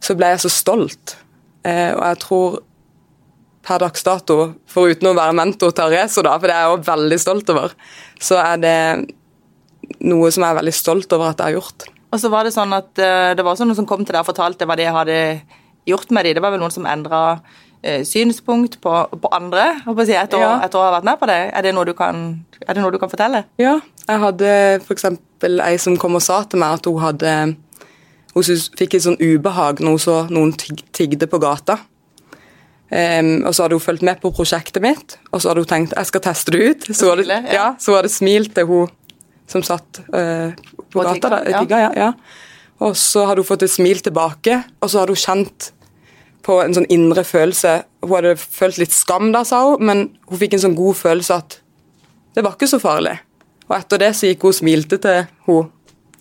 så 0.00 0.16
ble 0.16 0.32
jeg 0.34 0.44
så 0.44 0.52
stolt. 0.52 1.16
Uh, 1.66 1.92
og 1.96 2.04
jeg 2.06 2.20
tror 2.24 2.60
per 3.66 3.80
dags 3.82 4.04
dato, 4.06 4.36
foruten 4.70 5.10
å 5.10 5.16
være 5.16 5.36
mentor 5.36 5.72
til 5.76 5.90
Arezo, 5.90 6.24
da, 6.24 6.36
for 6.38 6.48
det 6.48 6.56
er 6.56 6.64
jeg 6.64 6.76
også 6.76 6.90
veldig 6.90 7.18
stolt 7.20 7.50
over, 7.52 7.74
så 8.20 8.38
er 8.40 8.62
det 8.62 8.76
noe 10.06 10.30
som 10.32 10.44
jeg 10.44 10.54
er 10.54 10.60
veldig 10.60 10.76
stolt 10.76 11.12
over 11.16 11.32
at 11.32 11.42
jeg 11.42 11.50
har 11.50 11.58
gjort. 11.58 11.88
Og 12.10 12.18
så 12.18 12.30
var 12.32 12.46
Det 12.46 12.54
sånn 12.54 12.72
at 12.74 12.90
uh, 12.98 13.32
det 13.36 13.44
var 13.44 13.54
også 13.54 13.66
noen 13.68 13.78
som 13.78 13.88
kom 13.88 14.04
til 14.04 14.14
deg 14.14 14.22
og 14.22 14.30
fortalte 14.30 14.66
hva 14.66 14.78
de 14.78 14.86
hadde 14.90 15.18
gjort 15.88 16.10
med 16.14 16.26
dem. 16.26 16.38
Det 16.38 16.44
var 16.44 16.54
vel 16.54 16.62
noen 16.62 16.74
som 16.74 16.88
endra 16.88 17.40
synspunkt 18.04 18.76
på, 18.84 18.92
på 19.22 19.28
andre 19.32 19.70
si, 20.04 20.12
etter, 20.12 20.42
ja. 20.42 20.50
etter, 20.64 20.76
å 20.76 20.84
ha 20.84 20.92
vært 20.98 21.06
med 21.08 21.20
på 21.20 21.28
det. 21.30 21.38
Er 21.48 21.64
det, 21.64 21.72
noe 21.72 21.88
du 21.88 21.94
kan, 21.96 22.26
er 22.60 22.76
det 22.76 22.82
noe 22.82 22.92
du 22.92 22.98
kan 23.00 23.12
fortelle? 23.12 23.44
Ja, 23.60 23.78
jeg 24.04 24.22
hadde 24.24 24.52
f.eks. 24.82 25.06
ei 25.48 25.74
som 25.80 25.96
kom 26.00 26.18
og 26.18 26.24
sa 26.24 26.42
til 26.44 26.60
meg 26.60 26.80
at 26.80 26.88
hun 26.90 27.00
hadde 27.00 27.34
hun 28.34 28.44
fikk 28.78 28.94
et 28.94 29.04
sånn 29.04 29.18
ubehag 29.18 29.80
når 29.82 29.96
hun 29.96 30.02
så 30.02 30.18
noen 30.30 30.52
tigde 30.56 31.26
på 31.30 31.40
gata. 31.42 31.80
Um, 32.90 33.44
og 33.46 33.54
så 33.54 33.64
hadde 33.64 33.76
hun 33.78 33.84
fulgt 33.84 34.04
med 34.06 34.18
på 34.22 34.32
prosjektet 34.34 34.82
mitt, 34.82 35.14
og 35.30 35.42
så 35.42 35.50
hadde 35.50 35.62
hun 35.62 35.70
tenkt 35.70 35.92
jeg 35.94 36.08
skal 36.08 36.22
teste 36.24 36.54
det 36.54 36.62
ut. 36.62 36.88
Så 36.90 37.10
var 37.10 37.20
det, 37.22 37.40
ja, 37.54 37.68
så 37.78 37.94
var 37.94 38.06
det 38.06 38.12
smilt 38.14 38.54
til 38.56 38.66
hun 38.66 38.90
som 39.50 39.62
satt 39.66 40.02
uh, 40.10 40.50
på 40.90 41.04
gata. 41.06 41.30
Da, 41.36 41.42
tigga, 41.60 41.82
ja. 41.86 41.90
ja. 41.98 42.10
Og 42.82 42.96
så 42.98 43.26
hadde 43.28 43.44
hun 43.44 43.50
fått 43.50 43.66
et 43.66 43.72
smil 43.72 44.02
tilbake, 44.02 44.62
og 44.80 44.90
så 44.90 45.02
hadde 45.02 45.14
hun 45.14 45.22
kjent 45.22 45.70
på 46.46 46.60
en 46.62 46.74
sånn 46.76 46.88
indre 46.92 47.24
følelse 47.26 47.82
Hun 48.04 48.14
hadde 48.16 48.36
følt 48.40 48.78
litt 48.80 48.94
skam 48.96 49.28
da, 49.34 49.42
sa 49.44 49.62
hun, 49.66 49.82
men 49.84 50.06
hun 50.30 50.40
fikk 50.40 50.56
en 50.56 50.64
sånn 50.64 50.78
god 50.78 50.96
følelse 50.96 51.36
at 51.36 51.58
det 52.36 52.44
var 52.46 52.54
ikke 52.54 52.68
så 52.70 52.78
farlig. 52.78 53.16
Og 53.66 53.74
etter 53.76 54.00
det 54.00 54.14
så 54.16 54.28
gikk 54.30 54.46
hun 54.46 54.52
og 54.54 54.56
smilte 54.56 54.98
til 55.02 55.24
henne 55.26 55.68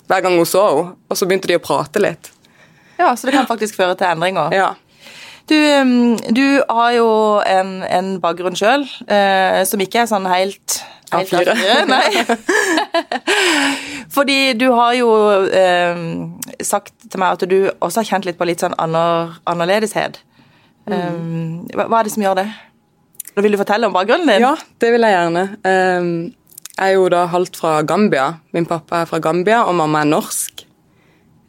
hver 0.09 0.23
gang 0.25 0.35
hun 0.39 0.47
så 0.49 0.63
henne, 0.65 0.93
og 1.05 1.17
så 1.17 1.27
begynte 1.29 1.49
de 1.51 1.57
å 1.59 1.63
prate 1.63 2.01
litt. 2.01 2.31
Ja, 2.97 3.13
så 3.15 3.29
det 3.29 3.35
kan 3.35 3.47
faktisk 3.47 3.77
føre 3.77 3.95
til 3.95 4.09
endringer. 4.09 4.51
Ja. 4.51 4.73
Du, 5.49 5.55
du 6.35 6.45
har 6.69 6.91
jo 6.93 7.09
en, 7.47 7.79
en 7.85 8.09
bakgrunn 8.21 8.57
sjøl 8.59 8.83
eh, 9.09 9.61
som 9.65 9.81
ikke 9.81 10.03
er 10.03 10.09
sånn 10.11 10.27
helt 10.29 10.81
A4. 11.16 11.56
Nei. 11.89 12.08
Fordi 14.16 14.54
du 14.60 14.70
har 14.74 14.96
jo 14.98 15.10
eh, 15.54 16.01
sagt 16.66 16.94
til 17.10 17.22
meg 17.22 17.38
at 17.38 17.46
du 17.50 17.58
også 17.80 18.01
har 18.01 18.10
kjent 18.13 18.28
litt 18.30 18.39
på 18.39 18.48
litt 18.50 18.63
sånn 18.63 18.78
anner, 18.82 19.38
annerledeshet. 19.50 20.22
Um, 20.89 21.68
hva, 21.75 21.86
hva, 21.86 22.00
er 22.00 22.08
det 22.08 22.13
som 22.16 22.24
gjør 22.25 22.39
det? 22.42 22.48
Da 23.36 23.44
vil 23.46 23.54
du 23.54 23.60
fortelle 23.62 23.89
om 23.89 23.94
bakgrunnen 23.94 24.32
din? 24.32 24.46
Ja, 24.46 24.56
det 24.82 24.94
vil 24.96 25.06
jeg 25.06 25.16
gjerne. 25.16 25.44
Um, 25.62 26.13
jeg 26.80 26.88
er 26.88 26.96
jo 26.96 27.10
da 27.12 27.25
halvt 27.30 27.60
fra 27.60 27.75
Gambia. 27.86 28.32
Min 28.56 28.68
pappa 28.70 29.04
er 29.04 29.10
fra 29.10 29.20
Gambia, 29.24 29.66
og 29.68 29.78
mamma 29.78 30.01
er 30.01 30.10
norsk. 30.10 30.66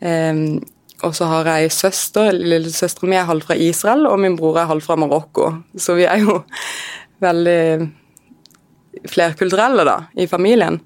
Um, 0.01 0.61
og 1.07 1.15
så 1.17 1.29
har 1.31 1.49
jeg 1.49 1.73
søster, 1.73 2.35
lillesøsteren 2.37 3.09
min 3.09 3.21
er 3.23 3.29
halvt 3.29 3.47
fra 3.49 3.57
Israel, 3.57 4.05
og 4.11 4.21
min 4.21 4.37
bror 4.37 4.59
er 4.61 4.69
halvt 4.69 4.85
fra 4.85 4.99
Marokko. 5.01 5.53
Så 5.79 5.97
vi 5.97 6.05
er 6.05 6.21
jo 6.21 6.43
veldig 7.27 7.63
flerkulturelle 9.09 9.85
da, 9.87 9.97
i 10.19 10.27
familien. 10.31 10.81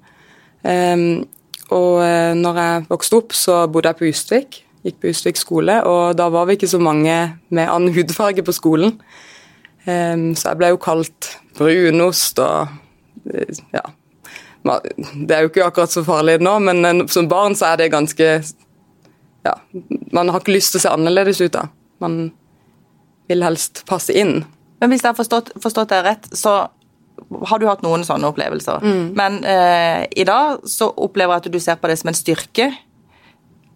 Um, 0.65 1.25
og 1.73 2.01
uh, 2.01 2.33
når 2.37 2.61
jeg 2.61 2.85
vokste 2.89 3.19
opp, 3.19 3.35
så 3.37 3.63
bodde 3.71 3.91
jeg 3.91 3.99
på 3.99 4.09
Ustvik. 4.11 4.61
Gikk 4.85 4.99
på 5.01 5.11
Ustvik 5.13 5.39
skole, 5.41 5.79
og 5.89 6.17
da 6.17 6.29
var 6.33 6.47
vi 6.49 6.57
ikke 6.59 6.69
så 6.69 6.81
mange 6.81 7.15
med 7.49 7.65
annen 7.65 7.93
hudfarge 7.95 8.45
på 8.45 8.55
skolen. 8.55 8.97
Um, 9.85 10.33
så 10.37 10.51
jeg 10.51 10.61
ble 10.61 10.73
jo 10.73 10.81
kalt 10.81 11.35
brunost 11.57 12.41
og 12.41 12.81
ja. 13.73 13.85
Det 14.65 15.33
er 15.33 15.45
jo 15.45 15.49
ikke 15.49 15.65
akkurat 15.65 15.93
så 15.93 16.01
farlig 16.05 16.39
nå, 16.41 16.55
men 16.61 17.03
som 17.09 17.27
barn 17.29 17.53
så 17.57 17.71
er 17.71 17.83
det 17.83 17.93
ganske 17.93 18.27
ja, 19.45 19.53
man 20.11 20.29
har 20.29 20.41
ikke 20.41 20.55
lyst 20.55 20.73
til 20.73 20.81
å 20.81 20.85
se 20.85 20.93
annerledes 20.93 21.41
ut. 21.43 21.53
da. 21.53 21.67
Man 22.01 22.31
vil 23.29 23.45
helst 23.45 23.83
passe 23.89 24.13
inn. 24.17 24.39
Men 24.81 24.91
hvis 24.91 25.03
jeg 25.05 25.11
har 25.11 25.17
forstått, 25.17 25.53
forstått 25.61 25.93
det 25.93 26.01
rett, 26.05 26.25
så 26.33 26.55
har 27.31 27.59
du 27.59 27.67
hatt 27.67 27.83
noen 27.85 28.05
sånne 28.05 28.29
opplevelser. 28.29 28.83
Men 29.17 29.39
eh, 29.43 30.05
i 30.15 30.25
dag 30.27 30.65
så 30.69 30.91
opplever 30.91 31.33
jeg 31.33 31.45
at 31.45 31.53
du 31.53 31.59
ser 31.63 31.79
på 31.81 31.89
det 31.89 31.97
som 32.01 32.11
en 32.11 32.17
styrke. 32.17 32.69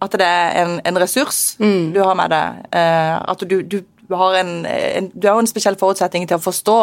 At 0.00 0.16
det 0.16 0.26
er 0.26 0.62
en, 0.62 0.78
en 0.86 1.00
ressurs 1.00 1.56
du 1.58 2.00
har 2.00 2.16
med 2.18 2.32
deg. 2.32 2.60
Eh, 2.72 3.16
at 3.20 3.44
du, 3.50 3.60
du, 3.62 3.80
har 4.14 4.40
en, 4.40 4.52
en, 4.66 5.10
du 5.14 5.28
har 5.28 5.40
en 5.40 5.50
spesiell 5.50 5.78
forutsetning 5.80 6.28
til 6.28 6.38
å 6.38 6.44
forstå 6.44 6.80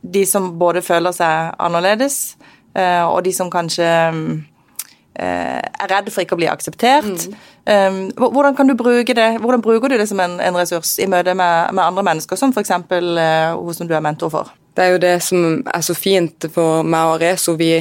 de 0.00 0.24
som 0.26 0.52
både 0.58 0.82
føler 0.82 1.12
seg 1.12 1.54
annerledes, 1.60 2.36
eh, 2.74 3.04
og 3.04 3.20
de 3.26 3.32
som 3.36 3.50
kanskje 3.52 3.86
eh, 3.86 5.60
er 5.60 5.92
redd 5.92 6.08
for 6.10 6.24
ikke 6.24 6.38
å 6.38 6.40
bli 6.40 6.48
akseptert. 6.50 7.28
Mm. 7.70 8.08
hvordan 8.16 8.56
kan 8.56 8.66
du 8.66 8.74
bruke 8.74 9.14
det, 9.14 9.36
hvordan 9.38 9.62
bruker 9.62 9.92
du 9.92 9.98
det 10.00 10.08
som 10.08 10.20
en, 10.20 10.38
en 10.40 10.56
ressurs 10.56 10.96
i 10.98 11.06
møte 11.06 11.34
med, 11.36 11.74
med 11.76 11.84
andre 11.84 12.02
mennesker, 12.08 12.36
som 12.40 12.54
f.eks. 12.56 12.72
Uh, 12.90 13.60
hun 13.60 13.76
som 13.76 13.86
du 13.86 13.94
er 13.94 14.02
mentor 14.02 14.32
for? 14.32 14.50
Det 14.74 14.84
er 14.84 14.92
jo 14.94 15.00
det 15.02 15.16
som 15.22 15.62
er 15.66 15.82
så 15.82 15.94
fint 15.98 16.46
for 16.54 16.86
meg 16.86 17.14
og 17.14 17.22
Rezo. 17.22 17.56
Vi, 17.58 17.72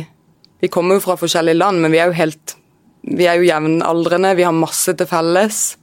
vi 0.59 0.71
kommer 0.73 0.97
jo 0.97 1.03
fra 1.03 1.15
forskjellige 1.19 1.59
land, 1.59 1.83
men 1.83 1.93
vi 1.93 2.01
er 2.01 2.09
jo 2.09 2.17
helt 2.17 2.55
vi 3.01 3.27
er 3.29 3.39
jo 3.39 3.47
jevnaldrende, 3.47 4.35
vi 4.35 4.45
har 4.45 4.55
masse 4.55 4.93
til 4.97 5.07
felles. 5.07 5.77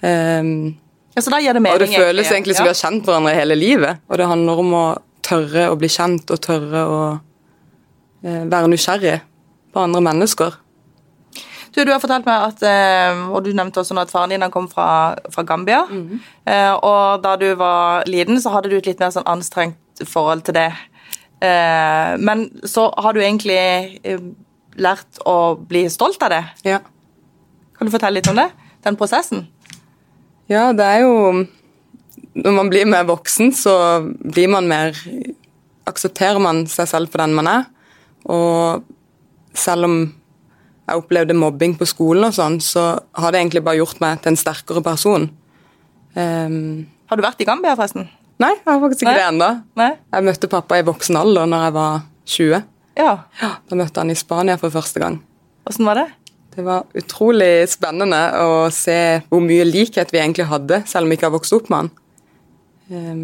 Um, 0.00 0.76
ja, 1.14 1.22
så 1.22 1.32
da 1.32 1.40
gir 1.42 1.56
det 1.56 1.62
mening, 1.64 1.76
og 1.76 1.82
det 1.82 1.90
føles 1.92 2.30
egentlig 2.30 2.56
som 2.56 2.66
ja. 2.66 2.70
vi 2.70 2.74
har 2.74 2.80
kjent 2.80 3.08
hverandre 3.08 3.36
hele 3.36 3.56
livet. 3.58 4.02
Og 4.08 4.20
det 4.20 4.28
handler 4.30 4.62
om 4.62 4.74
å 4.76 4.84
tørre 5.24 5.68
å 5.72 5.78
bli 5.80 5.90
kjent 5.92 6.30
og 6.32 6.42
tørre 6.44 6.82
å 6.86 6.98
uh, 7.16 8.42
være 8.44 8.70
nysgjerrig 8.72 9.20
på 9.72 9.82
andre 9.82 10.04
mennesker. 10.10 10.58
Du, 11.70 11.84
du 11.86 11.92
har 11.92 12.00
fortalt 12.02 12.26
meg 12.26 12.48
at, 12.50 12.64
uh, 12.66 13.26
og 13.30 13.44
du 13.46 13.52
nevnte 13.56 13.82
også 13.82 13.96
at 14.02 14.12
faren 14.12 14.34
din 14.34 14.46
kom 14.52 14.68
fra, 14.70 15.16
fra 15.32 15.46
Gambia. 15.46 15.84
Mm 15.90 16.08
-hmm. 16.08 16.78
og 16.82 17.22
da 17.22 17.36
du 17.36 17.54
var 17.54 18.04
liten, 18.06 18.40
så 18.40 18.50
hadde 18.50 18.68
du 18.68 18.76
et 18.76 18.86
litt 18.86 19.00
mer 19.00 19.10
sånn 19.10 19.26
anstrengt 19.26 19.76
forhold 20.08 20.46
til 20.46 20.54
det. 20.54 20.70
men 22.20 22.50
så 22.68 22.90
har 23.00 23.12
du 23.16 23.20
egentlig 23.20 23.56
lært 24.76 25.20
å 25.24 25.56
bli 25.56 25.86
stolt 25.90 26.22
av 26.22 26.30
det. 26.34 26.42
Ja. 26.68 26.80
Kan 27.78 27.88
du 27.88 27.94
fortelle 27.94 28.18
litt 28.18 28.28
om 28.28 28.36
det? 28.36 28.50
Den 28.84 28.98
prosessen? 29.00 29.46
Ja, 30.50 30.72
det 30.72 30.84
er 30.84 31.04
jo 31.06 31.46
Når 32.30 32.52
man 32.54 32.68
blir 32.70 32.86
mer 32.86 33.04
voksen, 33.08 33.52
så 33.52 33.72
blir 34.04 34.48
man 34.48 34.68
mer 34.68 34.94
Aksepterer 35.88 36.38
man 36.38 36.66
seg 36.70 36.86
selv 36.86 37.10
for 37.10 37.18
den 37.18 37.32
man 37.34 37.48
er. 37.50 37.64
Og 38.30 38.84
selv 39.56 39.88
om 39.88 39.96
jeg 40.04 41.00
opplevde 41.00 41.34
mobbing 41.34 41.74
på 41.78 41.88
skolen 41.88 42.28
og 42.28 42.36
sånn, 42.36 42.60
så 42.62 43.00
har 43.18 43.32
det 43.32 43.40
egentlig 43.40 43.64
bare 43.66 43.80
gjort 43.80 43.98
meg 44.02 44.20
til 44.22 44.30
en 44.30 44.38
sterkere 44.38 44.82
person. 44.84 45.26
Um, 46.14 46.86
har 47.10 47.18
du 47.18 47.24
vært 47.24 47.42
i 47.42 47.48
Gambia, 47.48 47.74
forresten? 47.78 48.06
Nei, 48.40 48.54
jeg 48.56 48.68
har 48.70 48.80
faktisk 48.80 49.02
ikke 49.04 49.10
Nei? 49.10 49.18
det 49.18 49.26
ennå. 49.28 49.48
Jeg 50.16 50.26
møtte 50.30 50.48
pappa 50.52 50.78
i 50.80 50.86
voksen 50.86 51.18
alder 51.20 51.50
når 51.50 51.66
jeg 51.66 51.74
var 51.76 51.98
20. 52.34 52.62
Ja. 53.00 53.12
ja. 53.42 53.50
Da 53.68 53.78
møtte 53.78 54.02
han 54.02 54.12
i 54.12 54.16
Spania 54.18 54.56
for 54.60 54.72
første 54.72 55.02
gang. 55.02 55.20
Hvordan 55.68 55.90
var 55.90 56.00
det? 56.00 56.06
Det 56.50 56.64
var 56.66 56.88
utrolig 56.98 57.68
spennende 57.70 58.18
å 58.42 58.54
se 58.74 58.96
hvor 59.30 59.42
mye 59.44 59.66
likhet 59.68 60.10
vi 60.10 60.18
egentlig 60.18 60.48
hadde, 60.50 60.80
selv 60.88 61.06
om 61.06 61.12
vi 61.12 61.18
ikke 61.18 61.28
har 61.28 61.36
vokst 61.36 61.54
opp 61.54 61.70
med 61.70 61.78
han. 61.78 61.90
Um, 62.90 63.22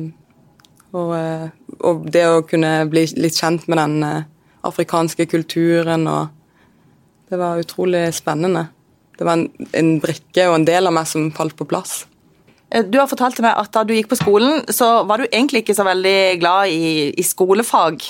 og, 0.94 1.10
eh, 1.16 1.48
og, 1.80 2.04
det 2.12 2.22
å 2.30 2.44
kunne 2.46 2.70
bli 2.90 3.02
litt 3.18 3.36
kjent 3.40 3.66
med 3.66 3.80
den 3.80 3.96
uh, 4.06 4.28
afrikanske 4.68 5.26
kulturen 5.30 6.06
og 6.10 6.34
Det 7.26 7.40
var 7.40 7.58
utrolig 7.58 8.04
spennende. 8.14 8.68
Det 9.18 9.26
var 9.26 9.40
en, 9.40 9.48
en, 9.74 9.88
brikke 9.98 10.44
og 10.46 10.60
en 10.60 10.66
del 10.68 10.86
av 10.86 10.92
meg 10.94 11.08
som 11.10 11.24
falt 11.34 11.56
på 11.58 11.66
plass. 11.66 12.04
Eh, 12.70 12.84
du 12.84 12.98
har 12.98 13.10
fortalt 13.10 13.38
til 13.38 13.46
meg 13.46 13.58
at 13.58 13.72
da 13.74 13.84
du 13.86 13.94
gikk 13.94 14.10
på 14.12 14.18
skolen, 14.18 14.64
så 14.72 15.04
var 15.06 15.20
du 15.22 15.28
egentlig 15.28 15.64
ikke 15.64 15.76
så 15.76 15.86
veldig 15.86 16.18
glad 16.42 16.72
i, 16.72 17.10
i 17.14 17.26
skolefag. 17.26 18.02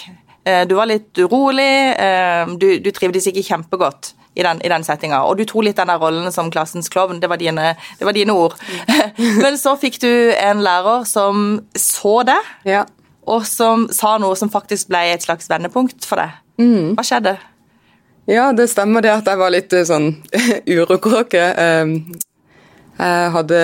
Eh, 0.47 0.63
du 0.69 0.77
var 0.79 0.89
litt 0.91 1.19
urolig, 1.19 1.73
eh, 1.99 2.55
du, 2.57 2.69
du 2.81 2.93
trivdes 2.95 3.29
ikke 3.31 3.45
kjempegodt 3.47 4.15
i 4.37 4.45
den, 4.45 4.61
i 4.65 4.71
den 4.71 4.85
settinga. 4.85 5.23
Og 5.27 5.39
du 5.39 5.45
tok 5.49 5.65
litt 5.67 5.81
den 5.81 5.93
rollen 5.97 6.31
som 6.33 6.51
klassens 6.53 6.91
klovn, 6.93 7.21
det, 7.21 7.29
det, 7.41 8.05
var 8.05 8.17
dine 8.17 8.37
ord. 8.37 8.57
Men 9.43 9.59
så 9.61 9.77
fikk 9.81 10.01
du 10.05 10.11
en 10.37 10.63
lærer 10.65 11.05
som 11.09 11.61
så 11.77 12.21
det, 12.29 12.41
ja. 12.69 12.85
og 13.25 13.47
som 13.49 13.89
sa 13.93 14.17
noe 14.23 14.37
som 14.39 14.53
faktisk 14.53 14.93
ble 14.93 15.07
et 15.15 15.25
slags 15.25 15.51
vendepunkt 15.53 16.05
for 16.09 16.21
deg. 16.21 16.37
Mm. 16.61 16.95
Hva 16.97 17.05
skjedde? 17.05 17.37
Ja, 18.27 18.51
det 18.57 18.69
stemmer 18.73 19.05
det 19.05 19.13
at 19.13 19.29
jeg 19.31 19.39
var 19.39 19.53
litt 19.55 19.75
sånn 19.87 20.17
urokråke. 20.77 21.43
Jeg 22.97 23.33
hadde 23.37 23.61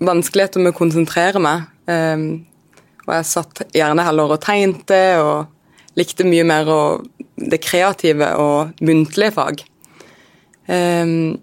vanskeligheter 0.00 0.62
med 0.62 0.72
å 0.72 0.78
konsentrere 0.78 1.42
meg. 1.42 1.66
Og 1.90 3.12
jeg 3.12 3.26
satt 3.26 3.62
gjerne 3.74 4.04
heller 4.06 4.32
og 4.32 4.40
tegnte 4.44 5.00
og 5.20 5.98
likte 5.98 6.24
mye 6.24 6.44
mer 6.46 6.70
det 7.40 7.60
kreative 7.64 8.32
og 8.40 8.80
muntlige 8.84 9.34
fag. 9.34 9.62
Um, 10.70 11.40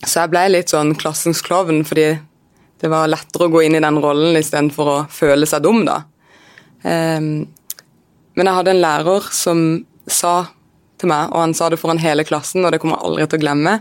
så 0.00 0.22
jeg 0.22 0.32
ble 0.32 0.44
litt 0.52 0.72
sånn 0.72 0.94
klassens 0.98 1.42
klovn 1.44 1.82
fordi 1.88 2.12
det 2.80 2.88
var 2.88 3.10
lettere 3.10 3.48
å 3.48 3.52
gå 3.52 3.64
inn 3.66 3.76
i 3.76 3.82
den 3.82 3.98
rollen 4.00 4.38
istedenfor 4.38 4.90
å 4.92 4.98
føle 5.12 5.48
seg 5.48 5.64
dum, 5.64 5.82
da. 5.88 6.00
Um, 6.84 7.48
men 8.38 8.48
jeg 8.48 8.56
hadde 8.56 8.72
en 8.72 8.82
lærer 8.84 9.26
som 9.36 9.64
sa 10.08 10.34
til 11.00 11.10
meg, 11.10 11.32
og 11.32 11.42
han 11.42 11.56
sa 11.56 11.68
det 11.72 11.80
foran 11.80 12.00
hele 12.00 12.24
klassen, 12.28 12.64
og 12.64 12.72
det 12.72 12.80
kommer 12.80 12.96
jeg 12.96 13.08
aldri 13.08 13.26
til 13.26 13.40
å 13.40 13.44
glemme. 13.44 13.74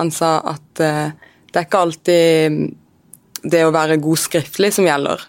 Han 0.00 0.10
sa 0.12 0.36
at 0.52 0.82
uh, 0.84 1.30
det 1.48 1.60
er 1.60 1.68
ikke 1.68 1.84
alltid 1.86 2.58
det 3.44 3.62
å 3.66 3.72
være 3.74 4.00
god 4.02 4.20
skriftlig 4.20 4.72
som 4.74 4.88
gjelder. 4.88 5.22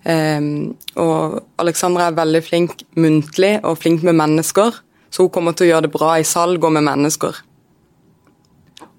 Um, 0.00 0.78
og 0.96 1.42
Alexandra 1.60 2.06
er 2.08 2.16
veldig 2.16 2.40
flink 2.46 2.86
muntlig 2.96 3.58
og 3.68 3.76
flink 3.82 4.06
med 4.06 4.16
mennesker, 4.16 4.78
så 5.10 5.26
hun 5.26 5.32
kommer 5.34 5.52
til 5.52 5.68
å 5.68 5.74
gjøre 5.74 5.88
det 5.88 5.92
bra 5.92 6.14
i 6.16 6.24
salg 6.24 6.64
og 6.64 6.72
med 6.72 6.86
mennesker. 6.86 7.42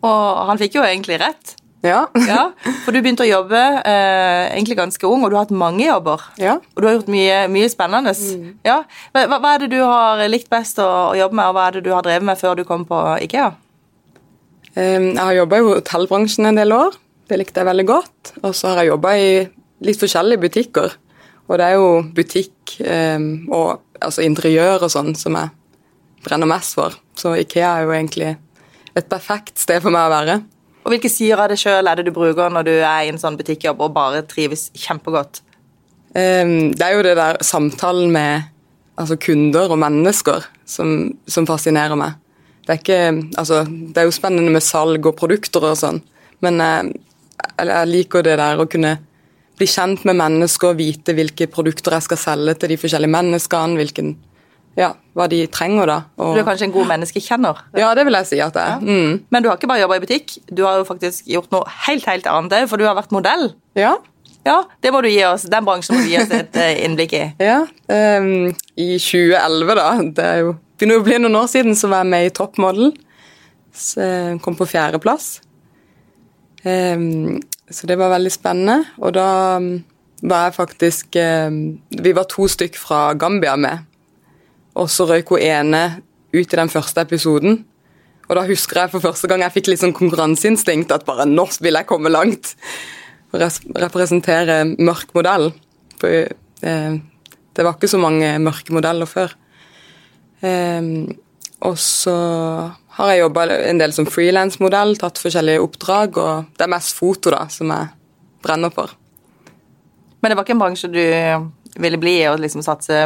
Og 0.02 0.46
han 0.50 0.62
fikk 0.62 0.78
jo 0.78 0.86
egentlig 0.86 1.18
rett. 1.22 1.56
Ja. 1.82 2.04
ja 2.14 2.52
for 2.86 2.94
du 2.94 3.00
begynte 3.02 3.26
å 3.26 3.30
jobbe 3.30 3.58
eh, 3.58 4.52
egentlig 4.54 4.78
ganske 4.78 5.08
ung, 5.10 5.24
og 5.26 5.32
du 5.32 5.38
har 5.38 5.48
hatt 5.48 5.56
mange 5.56 5.88
jobber. 5.88 6.24
Ja. 6.42 6.60
Og 6.76 6.82
du 6.82 6.88
har 6.88 6.98
gjort 7.00 7.12
mye, 7.14 7.40
mye 7.52 7.70
spennende. 7.74 8.14
Mm. 8.14 8.52
Ja. 8.68 8.82
Hva, 9.16 9.26
hva, 9.34 9.56
er 9.56 9.64
det 9.64 9.72
du 9.74 9.80
har 9.82 10.22
likt 10.30 10.50
best 10.52 10.82
å, 10.82 10.88
å, 11.12 11.18
jobbe 11.18 11.38
med, 11.38 11.50
og 11.50 11.58
hva 11.58 11.68
er 11.68 11.80
det 11.80 11.86
du 11.88 11.92
har 11.96 12.06
drevet 12.06 12.28
med 12.30 12.42
før 12.42 12.60
du 12.60 12.66
kom 12.68 12.86
på 12.90 13.02
Ikea? 13.26 13.52
Um, 14.72 15.10
jeg 15.12 15.20
har 15.20 15.40
jobba 15.42 15.58
i 15.58 15.66
hotellbransjen 15.68 16.52
en 16.52 16.62
del 16.62 16.76
år. 16.76 17.00
Det 17.32 17.40
likte 17.40 17.62
jeg 17.62 17.70
veldig 17.70 17.88
godt. 17.88 18.34
Og 18.44 18.52
så 18.58 18.74
har 18.74 18.82
jeg 18.82 18.92
jobba 18.92 19.16
i 19.16 19.32
litt 19.88 20.00
forskjellige 20.02 20.42
butikker. 20.42 20.96
Og 21.48 21.60
det 21.60 21.68
er 21.68 21.78
jo 21.80 21.92
butikk 22.16 22.74
eh, 22.84 23.24
og 23.48 24.02
altså 24.04 24.26
interiør 24.26 24.84
og 24.88 24.92
sånn 24.92 25.14
som 25.16 25.38
jeg 25.40 25.54
brenner 26.26 26.50
mest 26.50 26.76
for. 26.76 26.98
Så 27.16 27.38
Ikea 27.40 27.70
er 27.78 27.86
jo 27.86 27.94
egentlig 27.96 28.34
et 28.92 29.08
perfekt 29.08 29.62
sted 29.62 29.80
for 29.84 29.94
meg 29.96 30.10
å 30.10 30.12
være. 30.12 30.36
Og 30.82 30.92
Hvilke 30.92 31.12
sider 31.14 31.40
av 31.40 31.52
det 31.52 31.60
sjøl 31.62 31.88
er 31.88 32.00
det 32.00 32.10
du 32.10 32.16
bruker 32.16 32.52
når 32.52 32.68
du 32.68 32.74
er 32.74 33.06
i 33.06 33.12
en 33.14 33.22
sånn 33.22 33.38
butikkjobb 33.40 33.84
og 33.86 33.94
bare 33.96 34.26
trives 34.28 34.68
kjempegodt? 34.76 35.44
Um, 36.12 36.74
det 36.76 36.84
er 36.84 36.98
jo 36.98 37.06
det 37.06 37.14
der 37.16 37.40
samtalen 37.46 38.12
med 38.12 38.50
altså 39.00 39.16
kunder 39.22 39.72
og 39.72 39.80
mennesker 39.80 40.44
som, 40.68 41.14
som 41.32 41.48
fascinerer 41.48 41.96
meg. 41.96 42.18
Det 42.66 42.76
er, 42.76 42.82
ikke, 42.82 43.30
altså, 43.40 43.62
det 43.64 44.02
er 44.02 44.10
jo 44.10 44.16
spennende 44.16 44.52
med 44.52 44.66
salg 44.66 45.08
og 45.08 45.16
produkter 45.18 45.64
og 45.72 45.80
sånn, 45.80 46.02
men 46.44 46.60
jeg, 46.62 46.92
jeg 47.62 47.90
liker 47.92 48.26
det 48.26 48.38
der 48.42 48.62
å 48.62 48.68
kunne 48.70 48.98
bli 49.62 49.70
kjent 49.70 50.06
med 50.10 50.18
mennesker, 50.18 50.76
vite 50.78 51.16
hvilke 51.16 51.48
produkter 51.52 51.96
jeg 51.98 52.08
skal 52.08 52.20
selge 52.20 52.58
til 52.62 52.74
de 52.74 52.78
forskjellige 52.82 53.14
menneskene, 53.14 53.78
hvilken, 53.78 54.14
ja, 54.80 54.94
hva 55.18 55.28
de 55.30 55.44
trenger. 55.54 55.92
da. 55.92 55.98
Og, 56.18 56.36
du 56.36 56.42
er 56.42 56.48
kanskje 56.48 56.70
en 56.70 56.76
god 56.76 56.90
menneskekjenner? 56.94 57.66
Ja, 57.78 57.92
det 57.98 58.08
vil 58.08 58.18
jeg 58.18 58.30
si 58.32 58.40
at 58.42 58.56
det 58.58 58.64
er. 58.64 58.80
Ja. 58.80 58.80
Mm. 58.82 59.20
Men 59.30 59.44
du 59.44 59.52
har 59.52 59.60
ikke 59.60 59.70
bare 59.70 59.84
jobba 59.84 60.00
i 60.00 60.06
butikk, 60.06 60.38
du 60.50 60.64
har 60.66 60.80
jo 60.82 60.88
faktisk 60.88 61.30
gjort 61.30 61.52
noe 61.54 61.76
helt 61.86 62.08
helt 62.10 62.32
annet 62.32 62.72
for 62.72 62.82
du 62.82 62.88
har 62.90 62.98
vært 62.98 63.14
modell. 63.14 63.52
Ja. 63.78 63.98
Ja, 64.42 64.64
det 64.82 64.90
må 64.90 65.04
du 65.06 65.10
gi 65.12 65.22
oss, 65.28 65.44
Den 65.46 65.66
bransjen 65.68 65.94
må 65.94 66.02
du 66.02 66.10
gi 66.10 66.18
oss 66.18 66.32
et 66.34 66.56
eh, 66.58 66.80
innblikk 66.88 67.14
i. 67.14 67.26
Ja, 67.52 67.60
um, 68.18 68.50
I 68.74 68.96
2011, 68.98 69.76
da, 69.78 69.88
det 70.18 70.26
er 70.26 70.42
jo, 70.42 70.56
begynner 70.82 70.98
å 70.98 71.06
bli 71.06 71.20
noen 71.22 71.38
år 71.44 71.52
siden, 71.52 71.78
så 71.78 71.92
var 71.92 72.02
jeg 72.02 72.14
med 72.16 72.26
i 72.26 72.34
Top 72.34 72.58
Model. 72.62 72.90
Så 73.78 74.02
kom 74.42 74.58
på 74.58 74.66
fjerdeplass. 74.68 75.36
Um, 76.64 77.42
så 77.72 77.88
det 77.88 77.98
var 77.98 78.14
veldig 78.14 78.32
spennende. 78.34 78.84
Og 79.02 79.16
da 79.16 79.58
um, 79.58 79.74
var 80.22 80.48
jeg 80.48 80.58
faktisk 80.60 81.18
um, 81.18 81.80
Vi 81.90 82.14
var 82.14 82.30
to 82.30 82.46
stykk 82.50 82.78
fra 82.78 83.02
Gambia 83.18 83.56
med. 83.58 83.88
Og 84.78 84.90
så 84.90 85.08
røyk 85.10 85.34
hun 85.34 85.44
ene 85.44 85.84
ut 86.32 86.46
i 86.54 86.60
den 86.60 86.72
første 86.72 87.02
episoden. 87.02 87.64
Og 88.30 88.38
da 88.38 88.46
husker 88.48 88.84
jeg 88.84 88.94
for 88.94 89.04
første 89.04 89.28
gang 89.28 89.44
jeg 89.44 89.56
fikk 89.58 89.72
litt 89.72 89.82
sånn 89.82 89.96
konkurranseinstinkt 89.96 90.94
at 90.96 91.04
bare 91.08 91.26
nå 91.28 91.48
vil 91.60 91.76
jeg 91.76 91.90
komme 91.90 92.12
langt. 92.14 92.54
Representere 93.34 94.62
mørk 94.78 95.12
modell. 95.18 95.50
For 96.00 96.30
eh, 96.30 96.94
det 97.52 97.66
var 97.68 97.76
ikke 97.76 97.92
så 97.92 98.00
mange 98.00 98.30
mørke 98.40 98.72
modeller 98.72 99.10
før. 99.10 99.34
Og 101.68 101.76
så 101.78 102.16
har 102.98 103.12
jeg 103.12 103.22
jobba 103.24 103.46
en 103.56 103.80
del 103.80 103.94
som 103.96 104.08
frilansmodell, 104.10 104.98
tatt 105.00 105.20
forskjellige 105.22 105.64
oppdrag, 105.64 106.18
og 106.20 106.58
det 106.58 106.66
er 106.66 106.74
mest 106.74 106.98
foto 106.98 107.32
da, 107.34 107.46
som 107.52 107.72
jeg 107.72 107.92
brenner 108.44 108.74
for. 108.76 108.92
Men 110.22 110.32
det 110.32 110.38
var 110.38 110.46
ikke 110.46 110.58
en 110.58 110.64
bransje 110.64 110.92
du 110.92 111.02
ville 111.82 112.00
bli 112.02 112.18
i 112.20 112.28
og 112.30 112.42
liksom 112.44 112.64
satse 112.66 113.06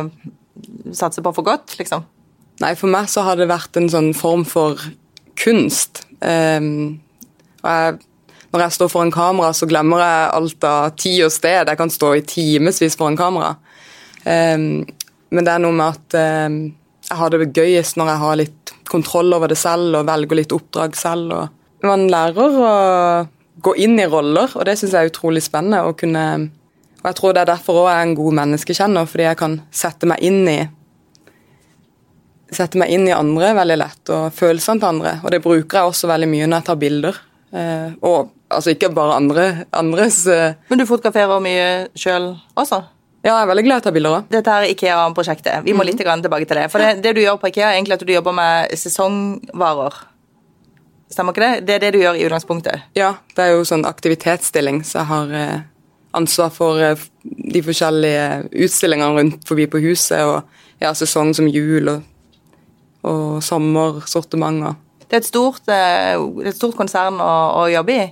satse 0.96 1.22
på 1.24 1.34
for 1.36 1.46
godt, 1.46 1.75
liksom? 1.80 2.06
Nei, 2.63 2.74
for 2.80 2.92
meg 2.92 3.10
så 3.12 3.25
har 3.27 3.39
det 3.39 3.50
vært 3.51 3.77
en 3.80 3.89
sånn 3.92 4.12
form 4.15 4.46
for 4.48 4.80
kunst. 5.39 6.06
Um, 6.22 7.01
og 7.63 7.68
jeg, 7.68 7.98
når 8.54 8.63
jeg 8.63 8.75
står 8.77 8.92
foran 8.94 9.12
kamera, 9.13 9.51
så 9.56 9.68
glemmer 9.68 10.04
jeg 10.04 10.30
alt 10.38 10.68
av 10.70 10.96
tid 10.96 11.25
og 11.27 11.34
sted. 11.36 11.68
Jeg 11.68 11.82
kan 11.82 11.92
stå 11.92 12.13
i 12.15 12.24
timevis 12.24 12.96
foran 12.96 13.20
kamera. 13.20 13.56
Um, 14.24 14.86
men 15.36 15.48
det 15.48 15.51
er 15.51 15.63
noe 15.63 15.75
med 15.75 16.00
at 16.00 16.48
um, 16.48 16.60
jeg 17.06 17.20
har 17.20 17.34
det 17.34 17.51
gøyest 17.51 18.00
når 18.00 18.13
jeg 18.13 18.24
har 18.24 18.39
litt 18.39 18.64
kontroll 18.89 19.34
over 19.36 19.51
det 19.51 19.58
selv 19.60 20.00
og 20.00 20.08
velger 20.10 20.42
litt 20.42 20.54
oppdrag 20.56 20.96
selv. 20.98 21.34
Og 21.34 21.88
man 21.88 22.08
lærer 22.12 22.60
å 22.60 22.75
gå 23.65 23.75
inn 23.82 24.00
i 24.00 24.08
roller, 24.10 24.51
og 24.56 24.65
det 24.68 24.77
syns 24.80 24.96
jeg 24.96 25.08
er 25.08 25.12
utrolig 25.13 25.44
spennende. 25.46 25.84
å 25.86 25.96
kunne 25.98 26.25
og 27.06 27.12
Jeg 27.12 27.18
tror 27.20 27.34
det 27.38 27.42
er 27.44 27.51
derfor 27.51 27.84
òg 27.84 27.92
jeg 27.92 27.98
er 28.01 28.08
en 28.08 28.15
god 28.18 28.34
menneskekjenner, 28.39 29.06
fordi 29.06 29.27
jeg 29.27 29.38
kan 29.38 29.60
sette 29.70 30.08
meg 30.10 30.24
inn 30.25 30.48
i 30.50 30.58
sette 32.56 32.80
meg 32.82 32.89
inn 32.94 33.06
i 33.06 33.13
andre 33.13 33.51
veldig 33.58 33.77
lett, 33.77 34.01
og 34.10 34.34
følelsene 34.34 34.82
til 34.82 34.89
andre. 34.89 35.13
Og 35.22 35.34
det 35.34 35.42
bruker 35.44 35.80
jeg 35.80 35.92
også 35.92 36.10
veldig 36.10 36.30
mye 36.32 36.48
når 36.48 36.58
jeg 36.58 36.68
tar 36.70 36.80
bilder. 36.82 37.20
Eh, 37.54 37.94
og 38.06 38.32
altså 38.50 38.74
ikke 38.74 38.89
bare 38.96 39.20
andre, 39.20 39.46
andres 39.75 40.24
eh. 40.32 40.58
Men 40.70 40.82
du 40.82 40.88
fotograferer 40.89 41.44
mye 41.44 41.68
sjøl 41.98 42.32
også? 42.58 42.82
Ja, 43.25 43.39
jeg 43.39 43.41
er 43.41 43.48
veldig 43.50 43.63
glad 43.65 43.79
i 43.79 43.82
å 43.82 43.84
ta 43.88 43.91
bilder 43.94 44.15
òg. 44.20 44.25
Dette 44.29 44.53
her 44.53 44.63
Ikea-prosjektet, 44.70 45.63
vi 45.65 45.74
må 45.74 45.82
mm 45.82 45.88
litt 45.89 45.98
tilbake 45.98 46.46
til 46.46 46.60
det. 46.60 46.65
For 46.70 46.77
det, 46.77 47.01
det, 47.01 47.15
du 47.17 47.24
gjør 47.24 47.39
på 47.41 47.50
Ikea, 47.50 47.72
er 47.72 47.77
egentlig 47.79 47.96
at 47.96 48.03
du 48.05 48.12
jobber 48.13 48.36
med 48.38 48.74
sesongvarer. 48.77 49.96
Stemmer 51.10 51.34
ikke 51.34 51.41
det? 51.41 51.63
Det 51.65 51.74
er 51.74 51.79
det 51.82 51.94
du 51.96 52.03
gjør 52.03 52.20
i 52.20 52.25
utgangspunktet? 52.27 52.84
Ja, 52.94 53.15
det 53.34 53.41
er 53.41 53.55
jo 53.55 53.63
sånn 53.65 53.86
aktivitetsstilling, 53.89 54.84
så 54.86 55.00
jeg 55.00 55.10
har 55.10 55.34
eh, 55.39 55.63
ansvar 56.13 56.51
for 56.53 56.77
eh, 56.77 57.01
de 57.25 57.63
forskjellige 57.65 58.27
utstillingene 58.67 59.17
rundt 59.17 59.48
forbi 59.50 59.65
på 59.74 59.82
huset. 59.88 60.22
Og 60.22 60.84
ja, 60.84 60.91
sesong 60.94 61.34
som 61.34 61.50
jul 61.50 61.89
og, 61.96 62.03
og 63.10 63.41
sommersortimenter. 63.46 64.77
Det 65.05 65.17
er 65.17 65.24
et 65.24 65.32
stort, 65.32 65.65
eh, 65.74 66.13
et 66.46 66.60
stort 66.60 66.77
konsern 66.77 67.17
å, 67.17 67.34
å, 67.63 67.65
jobbe 67.74 67.98
i. 67.98 68.05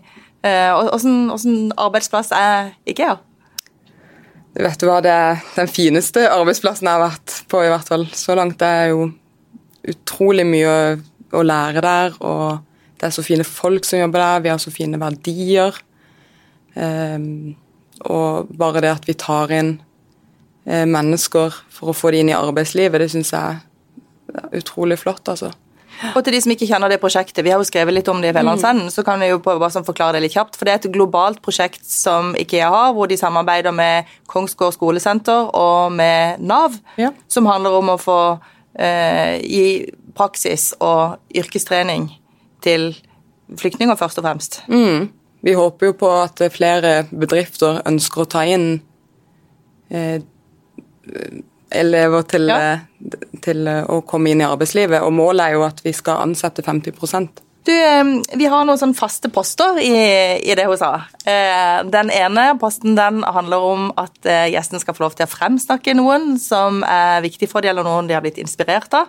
Hvordan 0.44 1.70
arbeidsplass 1.80 2.34
er 2.36 2.74
IKEA? 2.90 3.14
Vet 4.54 4.84
du 4.84 4.86
hva, 4.86 5.00
Det 5.02 5.10
er 5.10 5.42
den 5.56 5.70
fineste 5.72 6.28
arbeidsplassen 6.30 6.86
jeg 6.86 6.94
har 6.94 7.08
vært 7.08 7.40
på, 7.50 7.64
i 7.64 7.72
hvert 7.72 7.90
fall 7.90 8.06
så 8.14 8.36
langt. 8.38 8.60
Det 8.62 8.68
er 8.70 8.92
jo 8.92 9.08
utrolig 9.90 10.46
mye 10.46 10.76
å 11.34 11.42
lære 11.42 11.82
der, 11.82 12.14
og 12.22 12.62
det 13.00 13.08
er 13.08 13.16
så 13.16 13.26
fine 13.26 13.46
folk 13.48 13.88
som 13.88 14.04
jobber 14.04 14.22
der. 14.22 14.44
Vi 14.46 14.52
har 14.54 14.62
så 14.62 14.74
fine 14.74 15.00
verdier. 15.02 15.80
Um, 16.76 17.56
og 18.06 18.54
bare 18.58 18.82
det 18.86 18.94
at 18.94 19.10
vi 19.10 19.18
tar 19.18 19.52
inn 19.54 19.76
uh, 20.70 20.86
mennesker 20.90 21.58
for 21.74 21.92
å 21.92 21.98
få 21.98 22.14
dem 22.14 22.24
inn 22.24 22.34
i 22.34 22.38
arbeidslivet, 22.38 23.02
det 23.02 23.10
syns 23.14 23.34
jeg 23.34 23.58
er 23.58 24.58
utrolig 24.62 25.00
flott, 25.02 25.26
altså. 25.34 25.52
Og 26.14 26.24
til 26.24 26.36
de 26.36 26.42
som 26.44 26.54
ikke 26.54 26.68
kjenner 26.68 26.92
det 26.92 27.00
prosjektet, 27.02 27.44
Vi 27.46 27.52
har 27.52 27.62
jo 27.62 27.68
skrevet 27.68 27.94
litt 27.94 28.08
om 28.12 28.22
det 28.22 28.32
i 28.32 28.36
Fjellandsenden, 28.36 28.90
mm. 28.90 28.94
så 28.94 29.04
kan 29.06 29.20
vi 29.20 29.30
jo 29.30 29.40
bare 29.44 29.72
sånn 29.72 29.88
forklare 29.88 30.18
det 30.18 30.26
litt 30.26 30.36
kjapt. 30.36 30.58
for 30.58 30.66
Det 30.66 30.74
er 30.74 30.82
et 30.82 30.94
globalt 30.94 31.42
prosjekt 31.42 31.86
som 31.86 32.34
IKEA 32.36 32.70
har, 32.70 32.94
hvor 32.94 33.08
de 33.08 33.18
samarbeider 33.18 33.72
med 33.72 34.10
Kongsgård 34.28 34.76
skolesenter 34.76 35.50
og 35.54 35.92
med 35.92 36.42
Nav, 36.42 36.78
ja. 36.98 37.12
som 37.28 37.46
handler 37.46 37.80
om 37.80 37.94
å 37.94 38.00
få 38.02 38.20
eh, 38.76 39.40
gi 39.42 39.68
praksis 40.16 40.74
og 40.80 41.20
yrkestrening 41.34 42.10
til 42.62 42.94
flyktninger, 43.60 43.96
først 44.00 44.20
og 44.20 44.28
fremst. 44.28 44.62
Mm. 44.68 45.10
Vi 45.44 45.54
håper 45.54 45.92
jo 45.92 45.96
på 46.00 46.10
at 46.22 46.40
flere 46.54 47.04
bedrifter 47.12 47.82
ønsker 47.88 48.24
å 48.24 48.30
ta 48.32 48.46
inn 48.48 48.82
eh, 49.92 50.22
elever 51.74 52.28
til, 52.30 52.50
ja. 52.52 52.76
Eh, 52.76 53.18
til, 53.44 53.68
å 53.68 54.02
komme 54.08 54.32
inn 54.32 54.44
i 54.44 54.48
arbeidslivet, 54.48 55.02
og 55.04 55.16
målet 55.16 55.48
er 55.48 55.58
jo 55.58 55.66
at 55.68 55.82
vi 55.86 55.94
skal 55.96 56.22
ansette 56.24 56.66
50 56.66 56.96
du, 57.64 57.72
Vi 58.36 58.48
har 58.52 58.66
noen 58.68 58.80
sånne 58.80 58.98
faste 58.98 59.30
poster 59.32 59.78
i, 59.80 59.94
i 60.44 60.56
sa. 60.80 60.92
Eh, 61.24 61.78
den 61.88 62.12
ene 62.12 62.48
posten 62.60 62.98
den 62.98 63.22
handler 63.24 63.64
om 63.64 63.86
at 63.96 64.26
eh, 64.28 64.50
gjesten 64.52 64.82
skal 64.84 64.98
få 64.98 65.06
lov 65.06 65.16
til 65.16 65.28
å 65.28 65.32
fremsnakke 65.32 65.96
noen 65.96 66.36
som 66.40 66.84
er 66.84 67.24
viktig 67.24 67.48
for 67.52 67.64
dem, 67.64 67.72
eller 67.72 67.88
noen 67.88 68.10
de 68.10 68.18
har 68.18 68.26
blitt 68.26 68.42
inspirert 68.42 68.92
av. 68.98 69.08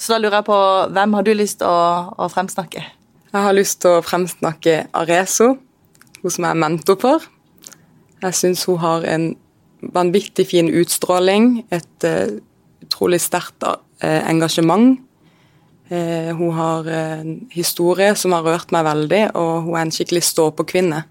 Så 0.00 0.14
da 0.14 0.20
lurer 0.22 0.38
jeg 0.38 0.48
på, 0.48 0.60
hvem 0.96 1.18
har 1.18 1.26
du 1.26 1.34
lyst 1.36 1.60
til 1.60 1.68
å, 1.68 2.14
å 2.16 2.30
fremsnakke? 2.32 2.86
Jeg 3.30 3.44
har 3.44 3.54
lyst 3.54 3.82
til 3.84 3.98
å 3.98 4.02
fremsnakke 4.02 4.78
Areso, 4.96 5.52
hun 6.22 6.32
som 6.32 6.46
jeg 6.46 6.54
er 6.54 6.62
mentor 6.64 6.96
for. 7.00 7.28
Jeg 8.20 8.36
syns 8.36 8.64
hun 8.68 8.80
har 8.80 9.04
en 9.08 9.28
vanvittig 9.80 10.48
fin 10.50 10.68
utstråling, 10.80 11.64
et 11.72 12.06
uh, 12.06 12.40
utrolig 12.84 13.20
sterkt 13.22 13.64
uh, 13.66 13.78
engasjement. 14.02 14.98
Uh, 15.90 16.30
hun 16.38 16.52
har 16.54 16.90
en 16.94 17.32
historie 17.54 18.12
som 18.18 18.36
har 18.36 18.46
rørt 18.46 18.74
meg 18.74 18.86
veldig, 18.86 19.24
og 19.38 19.66
hun 19.66 19.78
er 19.78 19.86
en 19.86 19.94
skikkelig 19.94 20.26
stå-på-kvinne. 20.32 21.06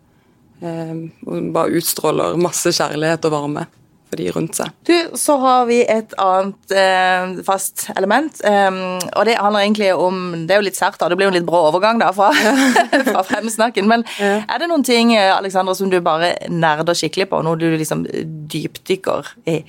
hun 0.60 1.54
bare 1.56 1.72
utstråler 1.80 2.34
masse 2.36 2.74
kjærlighet 2.76 3.24
og 3.30 3.32
varme 3.32 3.62
for 4.10 4.20
de 4.20 4.30
rundt 4.34 4.58
seg. 4.58 4.74
Du, 4.88 4.96
Så 5.20 5.38
har 5.42 5.68
vi 5.70 5.80
et 5.86 6.14
annet 6.22 6.74
eh, 6.74 7.42
fast 7.48 7.88
element, 7.96 8.42
um, 8.44 8.80
og 9.14 9.28
det 9.30 9.38
handler 9.38 9.66
egentlig 9.66 9.92
om 9.94 10.48
Det 10.48 10.56
er 10.56 10.64
jo 10.64 10.68
litt 10.68 10.80
sært, 10.80 10.98
da. 11.02 11.10
Det 11.10 11.20
blir 11.20 11.30
jo 11.30 11.34
en 11.34 11.38
litt 11.40 11.48
brå 11.48 11.62
overgang 11.70 12.02
da 12.02 12.10
fra, 12.16 12.32
fra 13.12 13.24
fremsnakken. 13.28 13.90
Men 13.90 14.06
ja. 14.18 14.40
er 14.44 14.64
det 14.64 14.72
noen 14.72 14.86
ting 14.88 15.14
eh, 15.18 15.30
Alexandra, 15.36 15.78
som 15.78 15.92
du 15.92 16.00
bare 16.04 16.34
nerder 16.50 16.98
skikkelig 16.98 17.30
på? 17.32 17.44
Noe 17.46 17.60
du 17.60 17.70
liksom 17.76 18.06
dypdykker 18.50 19.36
i? 19.50 19.62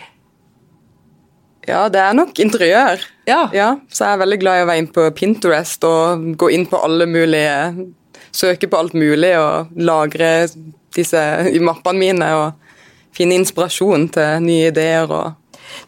Ja, 1.68 1.84
det 1.92 2.00
er 2.00 2.16
nok 2.16 2.38
interiør. 2.40 3.02
Ja. 3.28 3.44
ja. 3.54 3.70
Så 3.92 4.06
jeg 4.06 4.16
er 4.16 4.22
veldig 4.24 4.40
glad 4.40 4.58
i 4.58 4.64
å 4.64 4.68
være 4.70 4.82
inne 4.82 4.94
på 4.96 5.06
Pinterest 5.14 5.84
og 5.86 6.30
gå 6.40 6.50
inn 6.56 6.66
på 6.70 6.80
alle 6.80 7.08
mulige 7.10 7.90
Søke 8.30 8.68
på 8.70 8.78
alt 8.78 8.92
mulig 8.94 9.32
og 9.34 9.72
lagre 9.82 10.46
disse 10.94 11.18
i 11.50 11.58
mappene 11.58 11.98
mine. 11.98 12.28
og 12.38 12.69
finne 13.16 13.38
inspirasjon 13.40 14.08
til 14.14 14.44
nye 14.44 14.70
ideer 14.70 15.10
og 15.10 15.36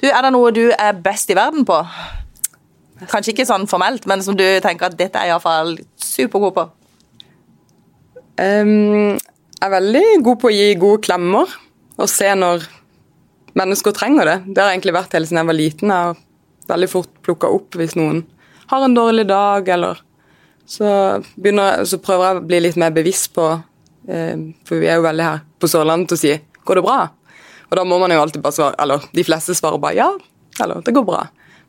du, 0.00 0.06
Er 0.06 0.20
det 0.22 0.32
noe 0.34 0.52
du 0.54 0.68
er 0.70 0.98
best 1.02 1.30
i 1.30 1.36
verden 1.36 1.66
på? 1.66 1.78
Kanskje 3.10 3.32
ikke 3.32 3.48
sånn 3.48 3.66
formelt, 3.70 4.06
men 4.06 4.22
som 4.22 4.36
du 4.38 4.44
tenker 4.62 4.88
at 4.88 4.98
dette 4.98 5.18
er 5.18 5.32
iallfall 5.32 5.74
supergod 5.98 6.54
på? 6.54 6.66
Um, 8.38 9.18
jeg 9.18 9.66
er 9.66 9.74
veldig 9.74 10.04
god 10.26 10.38
på 10.42 10.50
å 10.50 10.54
gi 10.54 10.68
gode 10.80 11.02
klemmer 11.04 11.50
og 11.98 12.08
se 12.10 12.30
når 12.38 12.64
mennesker 13.58 13.94
trenger 13.94 14.28
det. 14.28 14.36
Det 14.54 14.62
har 14.62 14.70
egentlig 14.72 14.94
vært 14.96 15.16
hele 15.16 15.28
siden 15.28 15.42
jeg 15.42 15.50
var 15.50 15.58
liten. 15.58 15.92
Jeg 15.92 16.12
har 16.12 16.70
veldig 16.72 16.88
fort 16.90 17.12
plukka 17.26 17.50
opp 17.52 17.76
hvis 17.78 17.98
noen 17.98 18.22
har 18.72 18.86
en 18.86 18.94
dårlig 18.96 19.26
dag, 19.28 19.68
eller 19.68 20.00
så, 20.64 21.20
begynner, 21.36 21.82
så 21.84 21.98
prøver 22.00 22.24
jeg 22.24 22.38
å 22.38 22.46
bli 22.48 22.60
litt 22.64 22.78
mer 22.80 22.94
bevisst 22.94 23.32
på 23.36 23.50
For 24.02 24.80
vi 24.80 24.88
er 24.90 24.96
jo 24.98 25.04
veldig 25.04 25.26
her 25.26 25.42
på 25.62 25.68
Sørlandet 25.70 26.08
til 26.10 26.16
å 26.16 26.20
si 26.22 26.32
Går 26.64 26.80
det 26.80 26.86
bra? 26.86 27.00
Og 27.70 27.78
da 27.78 27.84
må 27.88 27.98
man 28.02 28.12
jo 28.12 28.20
alltid 28.20 28.42
bare 28.44 28.54
svare 28.54 28.76
Eller 28.82 29.04
de 29.16 29.24
fleste 29.24 29.54
svarer 29.56 29.80
bare 29.80 29.96
ja, 29.96 30.10
eller 30.60 30.82
det 30.84 30.92
går 30.92 31.06
bra. 31.08 31.22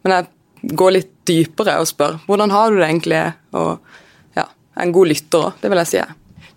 Men 0.03 0.17
jeg 0.17 0.75
går 0.75 0.95
litt 0.97 1.13
dypere 1.27 1.77
og 1.79 1.87
spør 1.87 2.17
hvordan 2.27 2.51
har 2.51 2.71
du 2.71 2.81
det 2.81 2.89
egentlig? 2.89 3.21
Og 3.55 4.35
ja, 4.35 4.49
en 4.83 4.91
god 4.95 5.11
lytter 5.11 5.47
òg, 5.47 5.61
det 5.61 5.71
vil 5.71 5.81
jeg 5.83 5.91
si. 5.93 6.03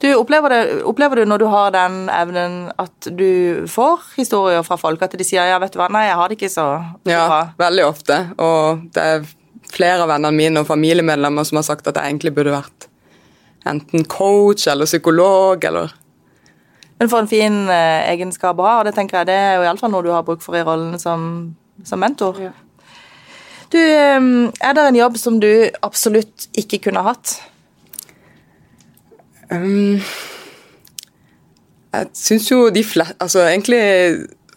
Du, 0.02 0.10
opplever, 0.12 0.52
det, 0.52 0.82
opplever, 0.84 1.22
du 1.22 1.30
når 1.30 1.40
du 1.40 1.46
har 1.48 1.70
den 1.72 1.94
evnen 2.12 2.56
at 2.76 3.08
du 3.16 3.64
får 3.70 4.02
historier 4.18 4.66
fra 4.66 4.76
folk, 4.76 5.00
at 5.02 5.14
de 5.16 5.24
sier 5.24 5.48
ja, 5.48 5.60
vet 5.62 5.72
du 5.72 5.78
hva, 5.80 5.86
nei, 5.94 6.04
jeg 6.10 6.18
har 6.20 6.28
det 6.28 6.36
ikke 6.36 6.52
så, 6.52 6.66
bra? 7.06 7.14
Ja, 7.14 7.38
veldig 7.56 7.86
ofte. 7.86 8.18
Og 8.42 8.82
det 8.92 9.06
er 9.14 9.30
flere 9.72 10.02
av 10.04 10.10
vennene 10.12 10.36
mine 10.36 10.62
og 10.62 10.68
familiemedlemmer 10.68 11.46
som 11.48 11.62
har 11.62 11.66
sagt 11.70 11.88
at 11.88 11.96
jeg 11.96 12.12
egentlig 12.12 12.34
burde 12.36 12.58
vært 12.58 12.90
enten 13.66 14.04
coach 14.10 14.66
eller 14.70 14.86
psykolog 14.86 15.64
eller 15.64 15.94
men 16.96 17.10
for 17.12 17.20
en 17.20 17.28
fin 17.28 17.56
eh, 17.68 18.06
egenskap 18.12 18.58
å 18.60 18.66
ha, 18.66 18.76
og 18.80 18.86
det 18.88 18.94
tenker 18.96 19.20
jeg 19.20 19.28
det 19.30 19.36
er 19.36 19.58
jo 19.58 19.66
iallfall 19.66 19.92
noe 19.92 20.04
du 20.06 20.12
har 20.14 20.24
bruk 20.24 20.44
for 20.44 20.56
i 20.56 20.64
rollen 20.64 20.96
som, 21.00 21.26
som 21.84 22.00
mentor. 22.00 22.38
Ja. 22.40 22.54
Du, 23.72 23.80
eh, 23.80 24.30
er 24.64 24.78
det 24.78 24.86
en 24.86 25.00
jobb 25.02 25.18
som 25.20 25.40
du 25.42 25.50
absolutt 25.84 26.48
ikke 26.56 26.80
kunne 26.88 27.04
hatt? 27.04 27.36
Um, 29.50 30.00
jeg 31.94 32.08
syns 32.18 32.48
jo 32.50 32.64
de 32.74 32.82
fleste 32.82 33.14
Altså, 33.22 33.44
egentlig 33.46 33.78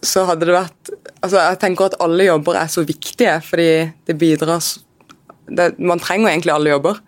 så 0.01 0.23
hadde 0.25 0.47
det 0.49 0.55
vært 0.55 0.89
Altså, 1.19 1.37
jeg 1.43 1.59
tenker 1.61 1.91
at 1.91 1.97
alle 2.01 2.25
jobber 2.25 2.57
er 2.57 2.71
så 2.73 2.81
viktige, 2.87 3.35
fordi 3.45 3.69
det 4.07 4.15
bidrar 4.17 4.65
det, 5.45 5.75
Man 5.77 6.01
trenger 6.01 6.31
egentlig 6.31 6.55
alle 6.55 6.73
jobber, 6.73 7.03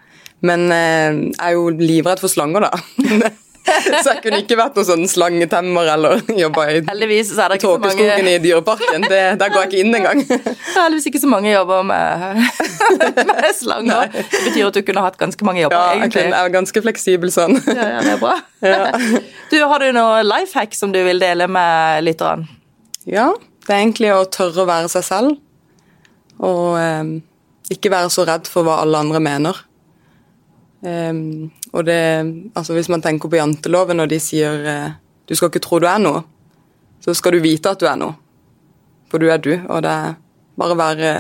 men 0.45 0.67
eh, 0.75 1.09
jeg 1.31 1.47
er 1.47 1.55
jo 1.55 1.69
livredd 1.73 2.21
for 2.21 2.29
slanger, 2.29 2.67
da. 2.67 3.31
så 4.03 4.13
jeg 4.13 4.21
kunne 4.23 4.39
ikke 4.43 4.57
vært 4.59 4.77
noen 4.77 4.87
sånn 4.87 5.03
slangetemmer 5.09 5.89
eller 5.93 6.21
jobba 6.37 6.65
i 6.71 6.81
tåkeskogen 6.85 8.29
i 8.31 8.35
Dyreparken. 8.43 9.05
Det, 9.09 9.21
der 9.41 9.53
går 9.53 9.65
jeg 9.65 9.69
ikke 9.71 9.81
inn 9.85 9.97
engang. 9.99 10.23
Det 10.31 10.77
er 10.77 10.85
heldigvis 10.85 11.09
ikke 11.11 11.21
så 11.21 11.29
mange 11.31 11.51
jobber 11.51 11.83
med, 11.85 12.41
med 13.31 13.49
slanger. 13.57 13.91
Nei. 13.91 14.23
Det 14.31 14.41
betyr 14.47 14.69
at 14.69 14.77
du 14.79 14.81
kunne 14.87 15.05
hatt 15.05 15.19
ganske 15.19 15.47
mange 15.47 15.63
jobber, 15.63 15.77
ja, 15.77 15.99
egentlig. 15.99 16.25
jeg 16.29 16.37
er 16.39 16.53
ganske 16.55 16.83
fleksibel 16.87 17.33
sånn. 17.33 17.57
Ja, 17.67 17.87
ja 17.97 18.03
det 18.05 18.15
er 18.15 18.21
bra. 18.21 18.35
Ja. 18.63 18.81
Du, 19.51 19.57
Har 19.67 19.83
du 19.83 19.91
noe 19.95 20.21
life 20.25 20.57
hack 20.57 20.75
som 20.77 20.93
du 20.95 21.01
vil 21.05 21.21
dele 21.21 21.47
med 21.51 22.05
lytterne? 22.07 22.47
Ja, 23.09 23.31
det 23.65 23.73
er 23.73 23.81
egentlig 23.81 24.13
å 24.13 24.23
tørre 24.29 24.63
å 24.63 24.69
være 24.69 24.91
seg 24.93 25.05
selv. 25.07 25.35
Og 26.41 26.77
eh, 26.79 27.11
ikke 27.73 27.91
være 27.93 28.11
så 28.13 28.25
redd 28.27 28.49
for 28.49 28.67
hva 28.67 28.79
alle 28.83 29.01
andre 29.05 29.21
mener. 29.23 29.61
Eh, 30.81 31.13
og 31.71 31.85
det 31.85 32.01
Altså, 32.55 32.73
hvis 32.73 32.89
man 32.89 33.01
tenker 33.01 33.29
på 33.29 33.39
janteloven, 33.39 33.99
og 33.99 34.09
de 34.09 34.19
sier 34.19 34.65
eh, 34.65 34.97
du 35.29 35.35
skal 35.35 35.51
ikke 35.51 35.63
tro 35.63 35.79
du 35.79 35.87
er 35.87 36.01
noe, 36.01 36.25
så 37.01 37.13
skal 37.15 37.37
du 37.37 37.43
vite 37.43 37.71
at 37.71 37.79
du 37.79 37.87
er 37.87 37.95
noe. 37.99 38.17
For 39.11 39.21
du 39.21 39.29
er 39.31 39.39
du, 39.41 39.53
og 39.67 39.81
det 39.85 39.91
er 39.91 40.17
bare 40.59 40.77
være 40.77 41.11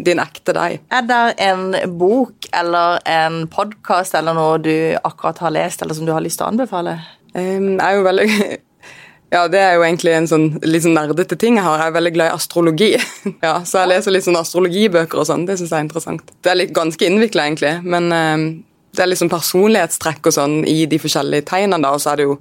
din 0.00 0.20
ekte 0.22 0.54
deg. 0.56 0.80
Er 0.92 1.04
det 1.06 1.20
en 1.44 1.74
bok 1.98 2.48
eller 2.56 2.98
en 3.08 3.44
podkast 3.52 4.16
eller 4.18 4.36
noe 4.36 4.58
du 4.62 4.74
akkurat 4.96 5.38
har 5.44 5.54
lest, 5.54 5.82
eller 5.82 5.96
som 5.96 6.08
du 6.08 6.12
har 6.14 6.24
lyst 6.24 6.40
til 6.40 6.48
å 6.48 6.50
anbefale? 6.54 6.96
Um, 7.34 7.76
jeg 7.76 7.86
er 7.86 7.96
jo 7.98 8.08
veldig 8.08 8.26
Ja, 9.30 9.44
det 9.46 9.60
er 9.62 9.76
jo 9.76 9.84
egentlig 9.86 10.10
en 10.16 10.26
sånn 10.26 10.46
litt 10.66 10.82
sånn 10.82 10.96
nerdete 10.98 11.36
ting 11.38 11.60
jeg 11.60 11.62
har. 11.62 11.78
Jeg 11.78 11.92
er 11.92 11.94
veldig 12.00 12.12
glad 12.16 12.32
i 12.32 12.34
astrologi. 12.34 12.88
ja, 13.46 13.52
Så 13.62 13.78
jeg 13.78 13.92
leser 13.92 14.16
litt 14.16 14.26
sånn 14.26 14.40
astrologibøker 14.40 15.22
og 15.22 15.28
sånn. 15.28 15.44
Det 15.46 15.54
syns 15.60 15.70
jeg 15.70 15.78
er 15.78 15.86
interessant. 15.86 16.32
Det 16.42 16.50
er 16.50 16.58
litt 16.58 16.72
ganske 16.74 17.06
innvikla, 17.06 17.44
egentlig. 17.46 17.76
Men 17.86 18.10
um, 18.10 18.48
det 18.96 19.04
er 19.04 19.10
liksom 19.10 19.30
personlighetstrekk 19.30 20.30
og 20.30 20.34
sånn 20.34 20.56
i 20.68 20.84
de 20.90 20.98
forskjellige 21.00 21.46
tegnene, 21.50 21.82
da, 21.84 21.92
og 21.94 22.02
så 22.02 22.14
er 22.14 22.20
det 22.20 22.30
jo 22.30 22.38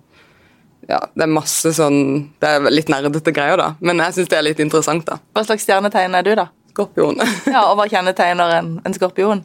ja, 0.89 0.97
det 1.13 1.25
er 1.25 1.29
masse 1.29 1.69
sånn 1.75 1.99
Det 2.41 2.49
er 2.49 2.71
litt 2.71 2.87
nerdete 2.89 3.33
greier, 3.35 3.59
da. 3.59 3.73
Men 3.83 3.99
jeg 4.01 4.15
syns 4.15 4.29
det 4.31 4.37
er 4.39 4.45
litt 4.47 4.61
interessant, 4.63 5.03
da. 5.05 5.19
Hva 5.35 5.43
slags 5.45 5.67
stjernetegn 5.67 6.17
er 6.17 6.25
du, 6.25 6.31
da? 6.39 6.47
Skorpion. 6.71 7.19
ja, 7.53 7.65
Og 7.67 7.75
hva 7.77 7.85
kjennetegner 7.91 8.55
en, 8.57 8.71
en 8.87 8.95
skorpion? 8.95 9.43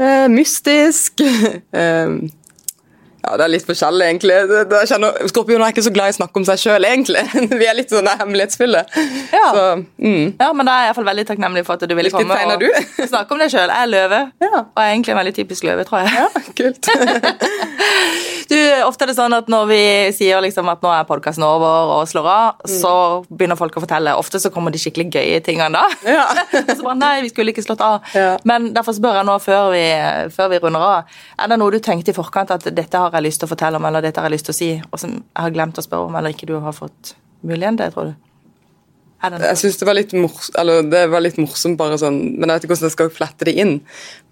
Eh, 0.00 0.28
mystisk. 0.32 1.20
eh, 1.82 2.14
ja, 3.22 3.36
det 3.38 3.44
er 3.44 3.50
litt 3.52 3.66
forskjellig, 3.68 4.06
egentlig. 4.08 4.36
Det, 4.50 4.62
det, 4.72 4.80
kjenner, 4.90 5.18
Skorpioner 5.30 5.68
er 5.68 5.74
ikke 5.74 5.84
så 5.86 5.92
glad 5.94 6.10
i 6.10 6.14
å 6.14 6.16
snakke 6.16 6.40
om 6.40 6.46
seg 6.48 6.58
sjøl, 6.58 6.86
egentlig. 6.88 7.22
Vi 7.60 7.68
er 7.70 7.76
litt 7.78 7.92
sånn 7.94 8.10
hemmelighetsfulle. 8.10 8.82
Ja. 9.30 9.44
Så, 9.54 9.62
mm. 10.02 10.24
ja, 10.40 10.48
men 10.58 10.66
da 10.66 10.74
er 10.74 10.86
jeg 10.86 10.90
iallfall 10.90 11.08
veldig 11.12 11.26
takknemlig 11.30 11.62
for 11.68 11.78
at 11.78 11.86
du 11.86 11.94
ville 11.94 12.10
Hvilket 12.10 12.32
komme 12.32 12.56
og 12.56 12.64
du? 12.64 12.68
snakke 13.12 13.36
om 13.36 13.44
deg 13.44 13.54
sjøl. 13.54 13.70
Jeg 13.70 13.86
er 13.86 13.92
løve, 13.92 14.20
Ja. 14.42 14.52
og 14.64 14.82
jeg 14.82 14.88
er 14.88 14.96
egentlig 14.96 15.14
en 15.14 15.20
veldig 15.22 15.34
typisk 15.38 15.68
løve, 15.70 15.86
tror 15.86 16.02
jeg. 16.02 16.10
Ja, 16.18 16.44
kult. 16.58 16.90
Du, 18.52 18.58
Ofte 18.84 19.06
er 19.06 19.12
det 19.12 19.16
sånn 19.16 19.32
at 19.32 19.46
når 19.48 19.68
vi 19.70 19.82
sier 20.12 20.42
liksom 20.44 20.68
at 20.68 20.82
nå 20.84 20.90
er 20.92 21.06
podkasten 21.08 21.44
over 21.46 21.92
og 21.94 22.08
slår 22.10 22.26
av, 22.28 22.58
så 22.68 22.92
begynner 23.30 23.56
folk 23.56 23.78
å 23.78 23.82
fortelle. 23.84 24.12
Ofte 24.20 24.40
så 24.42 24.50
kommer 24.52 24.74
de 24.74 24.80
skikkelig 24.82 25.06
gøye 25.14 25.38
tingene 25.44 25.78
da. 25.78 25.86
Ja. 26.04 26.26
Og 26.60 26.72
så 26.74 26.82
bare, 26.84 26.98
nei, 27.00 27.12
vi 27.24 27.30
skulle 27.32 27.54
ikke 27.54 27.64
slått 27.64 27.84
av. 27.84 28.10
Ja. 28.16 28.34
Men 28.48 28.72
derfor 28.76 28.96
spør 28.96 29.20
jeg 29.20 29.28
nå, 29.28 29.38
før 29.40 29.70
vi, 29.72 29.84
før 30.34 30.50
vi 30.52 30.60
runder 30.60 30.84
av, 30.84 31.14
er 31.38 31.52
det 31.52 31.58
noe 31.62 31.72
du 31.72 31.78
tenkte 31.84 32.12
i 32.12 32.16
forkant 32.16 32.52
at 32.52 32.66
dette 32.68 33.00
har 33.00 33.16
jeg 33.16 33.24
lyst 33.24 33.40
til 33.40 33.48
å 33.48 33.52
fortelle 33.54 33.80
om, 33.80 33.88
eller 33.88 34.04
dette 34.04 34.20
har 34.20 34.28
jeg 34.28 34.36
lyst 34.36 34.50
til 34.50 34.56
å 34.56 34.58
si, 34.58 34.70
og 34.90 35.00
som 35.00 35.14
jeg 35.16 35.46
har 35.46 35.54
glemt 35.56 35.80
å 35.80 35.86
spørre 35.86 36.10
om, 36.10 36.18
eller 36.20 36.36
ikke 36.36 36.50
du 36.50 36.58
har 36.60 36.76
fått 36.76 37.14
muligheten 37.46 37.80
til, 37.80 37.94
tror 37.94 38.12
du? 38.12 38.20
Jeg 39.22 39.58
synes 39.60 39.78
det 39.78 39.86
var 39.86 39.94
litt 39.94 40.12
morsomt, 40.18 40.56
eller 40.58 40.82
det 40.90 41.02
var 41.12 41.22
litt 41.22 41.38
morsomt, 41.38 41.78
bare 41.78 41.96
sånn, 42.00 42.18
men 42.34 42.50
jeg 42.50 42.56
vet 42.56 42.64
ikke 42.66 42.74
hvordan 42.74 42.88
jeg 42.88 42.96
skal 42.96 43.12
flette 43.14 43.46
det 43.46 43.54
inn. 43.62 43.76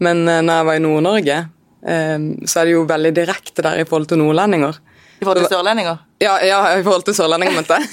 Men 0.03 0.25
eh, 0.27 0.43
når 0.43 0.61
jeg 0.61 0.67
var 0.67 0.79
i 0.81 0.83
Nord-Norge, 0.83 1.37
så 1.81 2.61
er 2.61 2.69
det 2.69 2.73
jo 2.75 2.83
veldig 2.85 3.11
direkte 3.17 3.63
der 3.65 3.79
i 3.81 3.87
forhold 3.89 4.11
til 4.11 4.19
nordlendinger. 4.21 4.77
I 5.21 5.27
forhold 5.27 5.43
til 5.43 5.53
sørlendinger? 5.53 5.99
Ja, 6.23 6.39
ja 6.45 6.61
i 6.79 6.85
forhold 6.85 7.05
til 7.05 7.17
sørlendinger, 7.17 7.57
mente 7.59 7.77
jeg. 7.77 7.89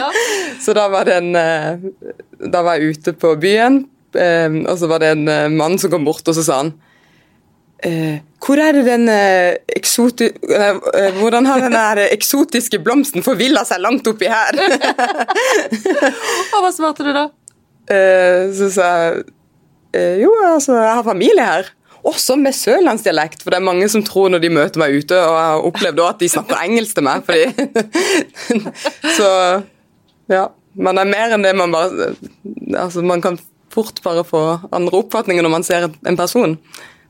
så 0.64 0.72
da 0.76 0.86
var 0.92 1.08
det 1.08 1.18
en 1.20 1.34
eh, 1.36 1.82
Da 2.52 2.62
var 2.64 2.78
jeg 2.78 2.96
ute 2.96 3.12
på 3.12 3.34
byen, 3.40 3.82
eh, 4.16 4.48
og 4.64 4.78
så 4.80 4.88
var 4.88 5.02
det 5.02 5.12
en 5.12 5.28
eh, 5.28 5.50
mann 5.52 5.76
som 5.80 5.92
kom 5.92 6.08
bort, 6.08 6.24
og 6.24 6.38
så 6.38 6.44
sa 6.46 6.62
han 6.62 6.72
eh, 7.84 8.22
hvor 8.42 8.58
er 8.58 8.72
det 8.74 8.82
den 8.88 9.04
eksoti 9.70 10.26
Hvordan 11.20 11.46
har 11.46 11.60
den 11.62 11.76
der 11.76 12.00
eksotiske 12.08 12.80
blomsten 12.82 13.22
forvilla 13.22 13.62
seg 13.68 13.84
langt 13.84 14.08
oppi 14.10 14.26
her? 14.26 14.58
Og 16.56 16.64
hva 16.64 16.72
svarte 16.74 17.06
du 17.06 17.12
da? 17.14 17.28
Så 18.56 18.72
sa 18.74 18.88
jeg 18.96 20.24
jo, 20.24 20.32
altså, 20.48 20.74
jeg 20.74 20.96
har 20.96 21.06
familie 21.06 21.46
her. 21.46 21.70
Også 22.02 22.34
med 22.36 22.54
sørlandsdialekt, 22.56 23.44
for 23.44 23.54
det 23.54 23.60
er 23.60 23.66
mange 23.68 23.86
som 23.90 24.02
tror 24.02 24.32
når 24.32 24.42
de 24.42 24.50
møter 24.50 24.80
meg 24.82 24.96
ute, 24.98 25.14
og 25.14 25.36
jeg 25.36 25.50
har 25.50 25.66
opplevd 25.68 26.02
at 26.02 26.22
de 26.22 26.30
snakker 26.32 26.64
engelsk 26.64 26.98
til 26.98 27.06
meg. 27.06 27.22
fordi 27.28 27.44
Så 29.18 29.28
ja. 30.32 30.48
Man 30.72 30.96
er 30.96 31.04
mer 31.04 31.34
enn 31.34 31.42
det 31.44 31.50
man 31.52 31.72
bare 31.74 32.14
Altså, 32.80 33.02
man 33.04 33.20
kan 33.20 33.36
fort 33.72 34.00
bare 34.04 34.24
få 34.24 34.40
andre 34.72 35.02
oppfatninger 35.02 35.44
når 35.44 35.52
man 35.52 35.66
ser 35.66 35.90
en 36.08 36.16
person. 36.16 36.56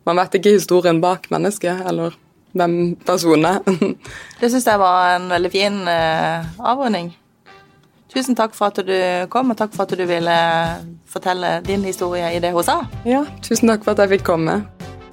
Man 0.06 0.18
vet 0.18 0.34
ikke 0.38 0.56
historien 0.56 1.00
bak 1.02 1.28
mennesket, 1.30 1.84
eller 1.86 2.16
hvem 2.58 2.96
personen 3.06 3.46
er. 3.46 3.58
Det 4.40 4.50
syns 4.50 4.66
jeg 4.66 4.82
var 4.82 5.16
en 5.16 5.30
veldig 5.30 5.50
fin 5.50 5.78
uh, 5.86 6.46
avrunding. 6.58 7.12
Tusen 8.12 8.36
takk 8.36 8.52
for 8.54 8.68
at 8.68 8.82
du 8.84 8.96
kom, 9.32 9.54
og 9.54 9.56
takk 9.56 9.72
for 9.72 9.86
at 9.86 9.94
du 9.96 10.04
ville 10.04 10.38
fortelle 11.08 11.60
din 11.64 11.86
historie 11.88 12.34
i 12.36 12.42
det 12.44 12.52
hun 12.52 12.66
sa. 12.66 12.82
ja, 13.08 13.24
tusen 13.42 13.72
takk 13.72 13.86
for 13.86 13.94
at 13.94 14.04
jeg 14.04 14.18
fikk 14.18 14.26
komme. 14.34 14.60